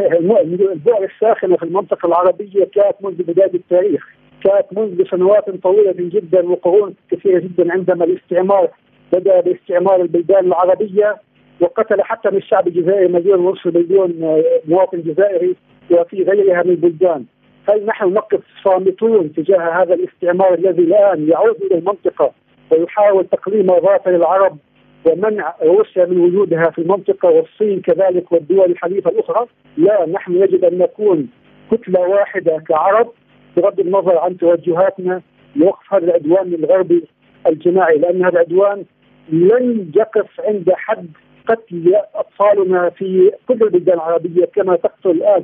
البؤر 0.74 1.04
الساخنة 1.04 1.58
في 1.58 1.64
المنطقة 1.64 2.08
العربية 2.08 2.64
كانت 2.76 2.96
منذ 3.02 3.24
بداية 3.24 3.54
التاريخ، 3.54 4.08
كانت 4.44 4.66
منذ 4.78 5.10
سنوات 5.12 5.50
طويلة 5.64 5.96
جدا 5.98 6.50
وقرون 6.50 6.94
كثيرة 7.12 7.40
جدا 7.40 7.72
عندما 7.74 8.06
الاستعمار 8.06 8.70
بدأ 9.14 9.42
باستعمار 9.42 10.02
البلدان 10.02 10.46
العربية 10.46 11.16
وقتل 11.62 12.02
حتى 12.02 12.30
من 12.30 12.38
الشعب 12.38 12.68
الجزائري 12.68 13.08
مليون 13.08 13.40
ونصف 13.40 13.66
مليون 13.66 14.44
مواطن 14.68 15.02
جزائري 15.02 15.56
وفي 15.92 16.24
غيرها 16.24 16.64
من 16.64 16.70
البلدان 16.72 17.26
هل 17.70 17.86
نحن 17.86 18.14
نقف 18.14 18.40
صامتون 18.64 19.34
تجاه 19.34 19.84
هذا 19.84 19.94
الاستعمار 19.94 20.54
الذي 20.54 20.82
الآن 20.82 21.30
يعود 21.30 21.56
إلى 21.62 21.78
المنطقة 21.78 22.32
ويحاول 22.72 23.26
تقليم 23.26 23.66
مظافر 23.66 24.16
العرب 24.16 24.58
ومنع 25.06 25.56
روسيا 25.64 26.06
من 26.06 26.18
وجودها 26.20 26.70
في 26.70 26.82
المنطقة 26.82 27.30
والصين 27.30 27.82
كذلك 27.82 28.32
والدول 28.32 28.72
الحليفة 28.72 29.12
الأخرى؟ 29.12 29.48
لا 29.78 30.06
نحن 30.06 30.36
يجب 30.36 30.66
أن 30.66 30.78
نكون 30.78 31.30
كتلة 31.72 32.00
واحدة 32.00 32.64
كعرب 32.68 33.12
بغض 33.58 33.80
النظر 33.80 34.18
عن 34.18 34.38
توجهاتنا 34.38 35.22
لوقف 35.56 35.94
هذا 35.94 36.04
العدوان 36.04 36.54
الغربي 36.54 37.04
الجماعي 37.48 37.98
لأن 37.98 38.26
هذا 38.26 38.34
العدوان 38.34 38.86
لن 39.30 39.92
يقف 39.96 40.42
عند 40.42 40.72
حد 40.76 41.08
قتل 41.48 41.96
أطفالنا 42.16 42.90
في 42.90 43.32
كل 43.48 43.64
البلدان 43.64 43.96
العربية 43.96 44.46
كما 44.46 44.76
تقتل 44.76 45.10
الآن 45.10 45.44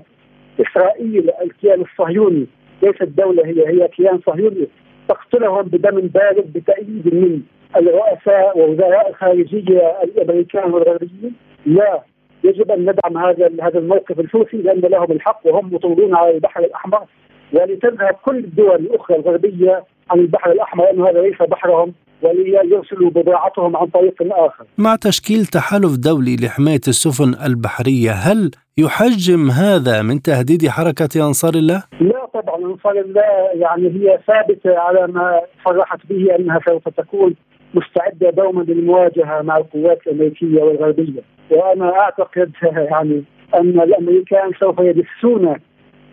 إسرائيل 0.62 1.32
الكيان 1.41 1.82
الصهيوني 1.82 2.48
ليست 2.84 3.04
دولة 3.04 3.46
هي 3.46 3.67
هي 3.67 3.88
كيان 3.88 4.20
صهيوني. 4.26 4.67
تقتلهم 5.08 5.62
بدم 5.62 6.00
بارد 6.08 6.54
بتأييد 6.54 7.13
من 7.13 7.41
الرؤساء 7.78 8.58
ووزراء 8.58 9.10
الخارجية 9.10 9.98
الامريكان 10.04 10.72
والغربيين 10.74 11.34
لا 11.65 12.02
يجب 12.43 12.72
أن 12.72 12.82
ندعم 12.82 13.17
هذا 13.26 13.52
هذا 13.62 13.80
الموقف 13.80 14.20
الحوثي 14.20 14.58
لأن 14.58 14.80
لهم 14.80 15.12
الحق 15.12 15.39
وهم 15.43 15.74
مطولون 15.74 16.15
على 16.15 16.32
البحر 16.36 16.63
الأحمر. 16.63 17.06
ولتذهب 17.54 18.16
كل 18.26 18.38
الدول 18.38 18.76
الأخرى 18.76 19.18
الغربية 19.18 19.84
عن 20.12 20.20
البحر 20.20 20.52
الأحمر 20.52 20.84
لأنه 20.86 21.10
هذا 21.10 21.22
ليس 21.22 21.42
بحرهم 21.42 21.94
وليرسلوا 22.22 23.10
بضاعتهم 23.10 23.78
عن 23.78 23.88
طريق 23.88 24.16
آخر. 24.22 24.66
مع 24.78 24.96
تشكيل 24.96 25.46
تحالف 25.46 25.98
دولي 25.98 26.36
لحماية 26.36 26.82
السفن 26.88 27.46
البحرية، 27.46 28.12
هل 28.12 28.52
يحجم 28.78 29.50
هذا 29.50 30.02
من 30.02 30.22
تهديد 30.22 30.68
حركة 30.68 31.28
أنصار 31.28 31.54
الله؟ 31.54 31.84
لا 32.02 32.26
طبعا 32.34 32.58
أنصار 32.72 33.00
الله 33.00 33.22
يعني 33.54 33.88
هي 33.88 34.20
ثابتة 34.28 34.80
على 34.80 35.08
ما 35.08 35.42
صرحت 35.66 36.00
به 36.10 36.36
أنها 36.36 36.60
سوف 36.70 36.90
تكون 36.90 37.36
مستعدة 37.74 38.30
دوما 38.30 38.64
للمواجهة 38.64 39.42
مع 39.42 39.58
القوات 39.58 40.00
الأمريكية 40.08 40.64
والغربية، 40.64 41.22
وأنا 41.52 42.00
أعتقد 42.00 42.52
يعني 42.64 43.24
أن 43.56 43.82
الأمريكان 43.82 44.52
سوف 44.60 44.80
يدسون 44.80 45.56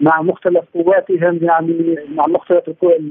مع 0.00 0.22
مختلف 0.22 0.64
قواتهم 0.74 1.38
يعني 1.42 1.96
مع 2.14 2.24
مختلف 2.28 2.62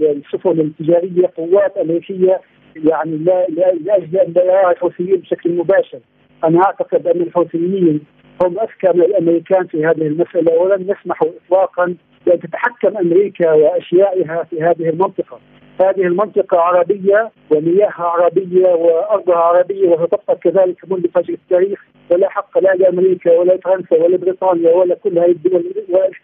السفن 0.01 0.59
التجارية 0.59 1.31
قوات 1.37 1.77
امريكيه 1.77 2.41
يعني 2.75 3.17
لا 3.17 3.47
لاجل 3.81 4.17
ان 4.17 4.33
لا 4.35 4.43
يرى 4.43 4.71
الحوثيين 4.71 5.15
بشكل 5.15 5.55
مباشر. 5.55 5.99
أنا 6.43 6.63
أعتقد 6.63 7.07
أن 7.07 7.21
الحوثيين 7.21 8.01
هم 8.43 8.59
أذكى 8.59 8.97
من 8.97 9.01
الأمريكان 9.01 9.67
في 9.67 9.85
هذه 9.85 10.07
المسألة 10.07 10.53
ولن 10.61 10.81
يسمحوا 10.81 11.27
اطلاقا 11.45 11.95
بان 12.25 12.39
تتحكم 12.39 12.97
أمريكا 12.97 13.51
وأشيائها 13.53 14.43
في 14.43 14.61
هذه 14.63 14.89
المنطقة. 14.89 15.39
هذه 15.81 16.01
المنطقة 16.01 16.59
عربية 16.59 17.31
ومياهها 17.49 18.03
عربية 18.03 18.67
وأرضها 18.67 19.35
عربية 19.37 19.89
وستبقى 19.89 20.35
كذلك 20.35 20.77
منذ 20.91 21.07
فجر 21.15 21.33
التاريخ. 21.33 21.79
ولا 22.09 22.29
حق 22.29 22.57
لا 22.57 22.75
لأمريكا 22.75 23.39
ولا 23.39 23.59
فرنسا 23.65 23.95
ولا 24.05 24.17
بريطانيا 24.17 24.71
ولا 24.71 24.95
كل 24.95 25.19
هذه 25.19 25.31
الدول 25.31 25.63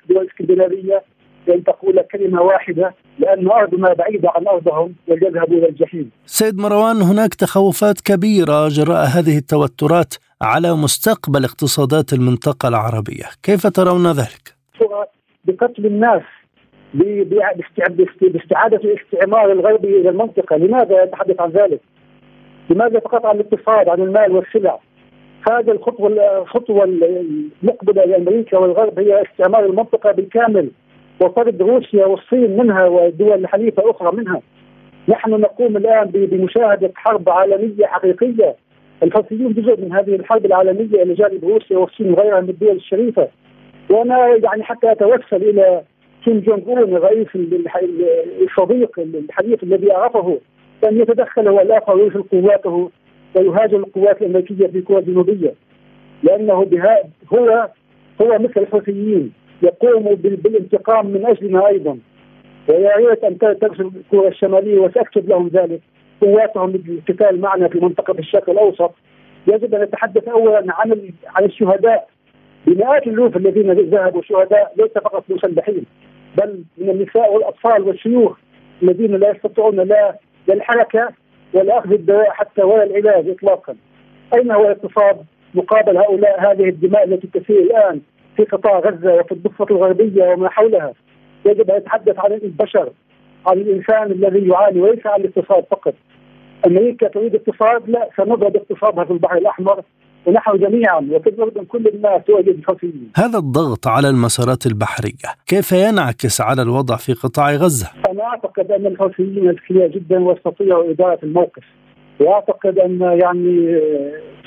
الاسكندنافية 0.10 1.04
بأن 1.48 1.64
تقول 1.64 2.02
كلمة 2.02 2.42
واحدة 2.42 2.94
لأن 3.20 3.52
أرضنا 3.52 3.94
بعيدة 3.94 4.30
عن 4.36 4.48
أرضهم 4.48 4.96
وليذهبوا 5.08 5.58
إلى 5.58 5.70
الجحيم. 5.70 6.12
سيد 6.26 6.58
مروان 6.58 7.02
هناك 7.02 7.34
تخوفات 7.34 8.02
كبيرة 8.02 8.68
جراء 8.68 9.06
هذه 9.06 9.38
التوترات 9.38 10.14
على 10.42 10.74
مستقبل 10.74 11.44
اقتصادات 11.44 12.14
المنطقة 12.14 12.68
العربية. 12.68 13.26
كيف 13.44 13.68
ترون 13.68 14.08
ذلك؟ 14.12 14.56
بقتل 15.46 15.86
الناس 15.86 16.22
باستعادة 18.22 18.78
الاستعمار 18.78 19.52
الغربي 19.52 20.02
إلى 20.02 20.10
المنطقة 20.10 20.58
لماذا 20.58 21.04
يتحدث 21.04 21.42
عن 21.42 21.50
ذلك؟ 21.50 21.80
لماذا 22.70 23.00
فقط 23.00 23.26
عن 23.26 23.36
الاقتصاد 23.36 23.90
عن 23.90 24.02
المال 24.02 24.32
والسلع؟ 24.32 24.80
هذه 25.52 25.72
الخطوة 25.72 26.40
الخطوة 26.42 26.84
المقبلة 26.84 28.06
لأمريكا 28.06 28.58
والغرب 28.58 29.00
هي 29.00 29.22
استعمار 29.22 29.66
المنطقة 29.66 30.12
بالكامل 30.12 30.70
وطرد 31.22 31.62
روسيا 31.62 32.06
والصين 32.06 32.58
منها 32.58 32.86
والدول 32.86 33.34
الحليفة 33.34 33.90
أخرى 33.92 34.18
منها 34.18 34.42
نحن 35.08 35.32
نقوم 35.32 35.78
الآن 35.78 36.08
بمشاهدة 36.14 36.92
حرب 36.96 37.30
عالمية 37.30 37.86
حقيقية 37.86 38.56
الحوثيون 39.04 39.54
جزء 39.54 39.82
من 39.82 39.94
هذه 39.94 40.16
الحرب 40.16 40.46
العالمية 40.46 41.04
إلى 41.04 41.14
جانب 41.14 41.44
روسيا 41.44 41.78
والصين 41.78 42.12
وغيرها 42.12 42.42
من 42.42 42.50
الدول 42.50 42.76
الشريفة 42.76 43.28
وأنا 43.90 44.28
يعني 44.28 44.64
حتى 44.64 44.92
أتوسل 44.92 45.50
إلى 45.50 45.84
كيم 46.26 46.40
جونغ 46.40 46.68
اون 46.68 46.96
الرئيس 46.96 47.28
الصديق 48.42 49.00
الحليف 49.00 49.64
الذي 49.64 49.92
عرفه 49.92 50.40
أن 50.88 51.02
يتدخل 51.02 51.48
هو 51.48 51.62
الآخر 51.62 51.96
ويرسل 51.96 52.24
قواته 52.24 52.90
ويهاجم 53.36 53.78
القوات 53.78 54.22
الأمريكية 54.22 54.68
في 54.68 54.82
كوريا 54.82 55.02
الجنوبية 55.02 55.54
لأنه 56.24 56.66
بها 56.66 57.04
هو 57.34 57.70
هو 58.22 58.40
مثل 58.40 58.54
الحوثيين 58.58 59.32
يقوم 59.64 60.04
بالانتقام 60.16 61.08
من 61.08 61.26
اجلنا 61.26 61.68
أيضا. 61.68 61.98
ويا 62.70 62.96
ريت 62.96 63.24
أن 63.24 63.38
ترسل 63.38 63.92
كوريا 63.96 64.28
الشمالية 64.28 64.80
وساكتب 64.80 65.30
لهم 65.30 65.48
ذلك. 65.48 65.82
قواتهم 66.22 66.72
للقتال 66.72 67.42
معنا 67.42 67.68
في 67.68 67.80
منطقة 67.80 68.20
الشرق 68.20 68.50
الأوسط. 68.50 68.92
يجب 69.48 69.76
أن 69.76 69.82
نتحدث 69.82 70.28
اولا 70.28 70.66
عن 70.70 71.12
عن 71.28 71.46
الشهداء. 71.46 72.08
بمئات 72.68 73.08
الالوف 73.08 73.38
الذين 73.38 73.72
ذهبوا 73.72 74.22
شهداء 74.22 74.74
ليس 74.78 74.92
فقط 74.92 75.24
مسلحين. 75.30 75.86
بل 76.38 76.64
من 76.78 76.90
النساء 76.90 77.34
والأطفال 77.34 77.84
والشيوخ 77.84 78.38
الذين 78.84 79.16
لا 79.16 79.32
يستطيعون 79.32 79.76
لا 79.76 80.16
الحركه 80.50 81.10
ولا 81.54 81.80
أخذ 81.80 81.92
الدواء 81.92 82.30
حتى 82.30 82.64
ولا 82.64 82.84
العلاج 82.84 83.30
اطلاقا. 83.30 83.76
أين 84.36 84.52
هو 84.52 84.62
الاقتصاد 84.62 85.18
مقابل 85.54 85.98
هؤلاء 85.98 86.52
هذه 86.52 86.70
الدماء 86.70 87.04
التي 87.04 87.28
تسير 87.28 87.60
الآن 87.60 88.02
في 88.38 88.44
قطاع 88.44 88.80
غزة 88.80 89.14
وفي 89.14 89.32
الضفة 89.32 89.66
الغربية 89.72 90.24
وما 90.24 90.50
حولها؟ 90.50 90.94
يجب 91.46 91.72
أن 91.72 91.78
يتحدث 91.78 92.20
عن 92.20 92.34
البشر 92.34 92.90
عن 93.48 93.58
الإنسان 93.58 94.12
الذي 94.12 94.48
يعاني 94.48 94.82
وليس 94.82 95.08
عن 95.08 95.22
الاقتصاد 95.22 95.66
فقط. 95.72 95.94
أمريكا 96.68 97.08
تريد 97.08 97.36
اقتصاد؟ 97.36 97.90
لا 97.90 98.10
سنضرب 98.18 98.56
اقتصادها 98.56 99.04
في 99.04 99.12
البحر 99.12 99.38
الأحمر. 99.38 99.82
ونحن 100.30 100.58
جميعا 100.58 101.00
الأردن 101.00 101.66
كل 101.66 101.88
الناس 101.88 102.22
تواجه 102.28 102.56
خفيين. 102.68 103.12
هذا 103.16 103.38
الضغط 103.38 103.88
على 103.88 104.10
المسارات 104.10 104.66
البحرية 104.66 105.30
كيف 105.48 105.72
ينعكس 105.72 106.42
على 106.42 106.62
الوضع 106.62 106.96
في 106.96 107.14
قطاع 107.14 107.52
غزة؟ 107.52 107.88
أنا 108.12 108.24
أعتقد 108.24 108.72
أن 108.72 108.86
الحوثيين 108.86 109.50
اذكياء 109.50 109.88
جدا 109.88 110.20
واستطيعوا 110.20 110.92
إدارة 110.92 111.20
الموقف 111.24 111.64
وأعتقد 112.20 112.80
أن 112.80 113.02
يعني 113.02 113.80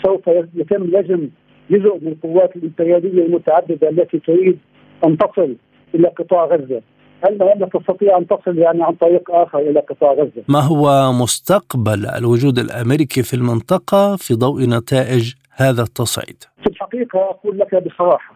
سوف 0.04 0.26
يتم 0.54 0.84
لجم 0.84 1.28
جزء 1.70 1.98
من 2.02 2.12
القوات 2.12 2.56
الإمبريالية 2.56 3.26
المتعددة 3.26 3.88
التي 3.88 4.18
تريد 4.18 4.58
أن 5.06 5.18
تصل 5.18 5.56
إلى 5.94 6.08
قطاع 6.08 6.44
غزة 6.44 6.80
هل 7.24 7.42
هل 7.42 7.68
تستطيع 7.74 8.18
أن 8.18 8.26
تصل 8.26 8.58
يعني 8.58 8.82
عن 8.82 8.94
طريق 8.94 9.30
آخر 9.30 9.58
إلى 9.58 9.80
قطاع 9.80 10.12
غزة؟ 10.12 10.42
ما 10.48 10.60
هو 10.60 11.12
مستقبل 11.12 12.06
الوجود 12.06 12.58
الأمريكي 12.58 13.22
في 13.22 13.34
المنطقة 13.34 14.16
في 14.16 14.34
ضوء 14.34 14.62
نتائج 14.62 15.34
هذا 15.56 15.82
التصعيد؟ 15.82 16.44
في 16.62 16.66
الحقيقة 16.70 17.18
أقول 17.18 17.58
لك 17.58 17.74
بصراحة 17.74 18.34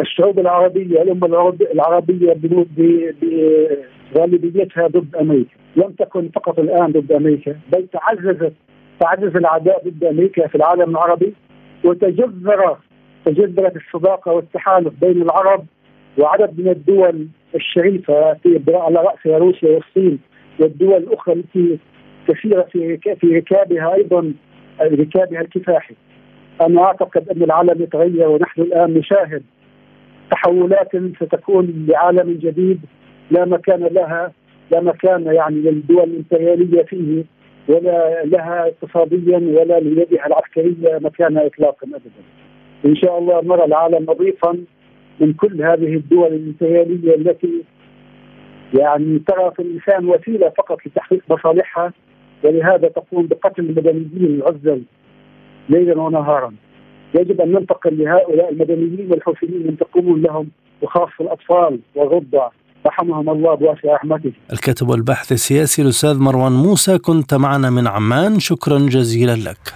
الشعوب 0.00 0.38
العربية 0.38 1.02
الامه 1.02 1.56
العربية 1.74 2.32
بغالبيتها 4.14 4.86
ضد 4.86 5.16
أمريكا، 5.16 5.56
لم 5.76 5.92
تكن 5.98 6.28
فقط 6.28 6.58
الآن 6.58 6.92
ضد 6.92 7.12
أمريكا 7.12 7.56
بل 7.72 7.86
تعززت 7.92 8.52
تعزز 9.00 9.36
العداء 9.36 9.88
ضد 9.88 10.04
أمريكا 10.04 10.46
في 10.48 10.54
العالم 10.54 10.90
العربي 10.90 11.34
وتجذر 11.84 12.76
تجذرت 13.24 13.76
الصداقة 13.76 14.32
والتحالف 14.32 14.92
بين 15.00 15.22
العرب 15.22 15.66
وعدد 16.18 16.60
من 16.60 16.68
الدول 16.68 17.28
الشريفة 17.54 18.34
في 18.34 18.60
على 18.68 18.98
راسها 18.98 19.38
روسيا 19.38 19.68
والصين 19.70 20.18
والدول 20.60 20.96
الأخرى 20.96 21.34
التي 21.34 21.78
كثيرة 22.28 22.62
في 22.62 22.98
في 23.20 23.26
ركابها 23.26 23.94
أيضا 23.94 24.32
ركابها 24.80 25.40
الكفاحي. 25.40 25.94
أنا 26.60 26.82
أعتقد 26.82 27.28
أن 27.28 27.42
العالم 27.42 27.82
يتغير 27.82 28.28
ونحن 28.28 28.60
الآن 28.60 28.94
نشاهد 28.94 29.42
تحولات 30.30 30.96
ستكون 30.96 31.86
لعالم 31.88 32.32
جديد 32.32 32.80
لا 33.30 33.44
مكان 33.44 33.80
لها 33.80 34.32
لا 34.70 34.80
مكان 34.80 35.26
يعني 35.26 35.56
للدول 35.56 36.04
الإمبريالية 36.04 36.82
فيه 36.82 37.24
ولا 37.68 38.24
لها 38.24 38.68
اقتصاديا 38.68 39.38
ولا 39.38 39.80
ليدها 39.80 40.26
العسكرية 40.26 40.98
مكانها 40.98 41.46
اطلاقا 41.46 41.86
ابدا. 41.86 42.22
إن 42.84 42.96
شاء 42.96 43.18
الله 43.18 43.40
نرى 43.44 43.64
العالم 43.64 44.06
نظيفا 44.10 44.58
من 45.20 45.32
كل 45.32 45.62
هذه 45.62 45.94
الدول 45.94 46.26
الإمبريالية 46.26 47.14
التي 47.14 47.62
يعني 48.74 49.18
ترى 49.18 49.50
في 49.56 49.62
الإنسان 49.62 50.08
وسيلة 50.08 50.48
فقط 50.48 50.86
لتحقيق 50.86 51.22
مصالحها 51.30 51.92
ولهذا 52.44 52.88
تقوم 52.88 53.26
بقتل 53.26 53.62
المدنيين 53.62 54.40
العزل 54.40 54.82
ليلا 55.68 56.00
ونهارا. 56.00 56.52
يجب 57.14 57.40
أن 57.40 57.52
ننتقل 57.52 57.98
لهؤلاء 57.98 58.52
المدنيين 58.52 59.06
والحوثيين 59.10 59.66
من 59.66 59.78
تقومون 59.78 60.22
لهم 60.22 60.48
وخاصة 60.82 61.12
الأطفال 61.20 61.80
والرضع 61.94 62.48
رحمهم 62.86 63.30
الله 63.30 63.54
بواسع 63.54 63.94
رحمته. 63.94 64.32
الكاتب 64.52 64.88
والباحث 64.88 65.32
السياسي 65.32 65.82
الأستاذ 65.82 66.18
مروان 66.18 66.52
موسى 66.52 66.98
كنت 66.98 67.34
معنا 67.34 67.70
من 67.70 67.86
عمان. 67.86 68.38
شكرا 68.40 68.78
جزيلا 68.78 69.36
لك. 69.36 69.74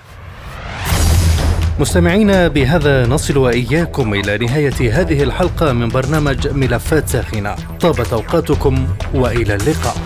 مستمعينا 1.81 2.49
بهذا 2.49 3.07
نصل 3.07 3.39
وإياكم 3.39 4.15
إلى 4.15 4.39
نهاية 4.39 5.01
هذه 5.01 5.23
الحلقة 5.23 5.73
من 5.73 5.89
برنامج 5.89 6.49
ملفات 6.55 7.09
ساخنة. 7.09 7.55
طابت 7.81 8.13
أوقاتكم 8.13 8.75
وإلى 9.15 9.55
اللقاء. 9.55 9.97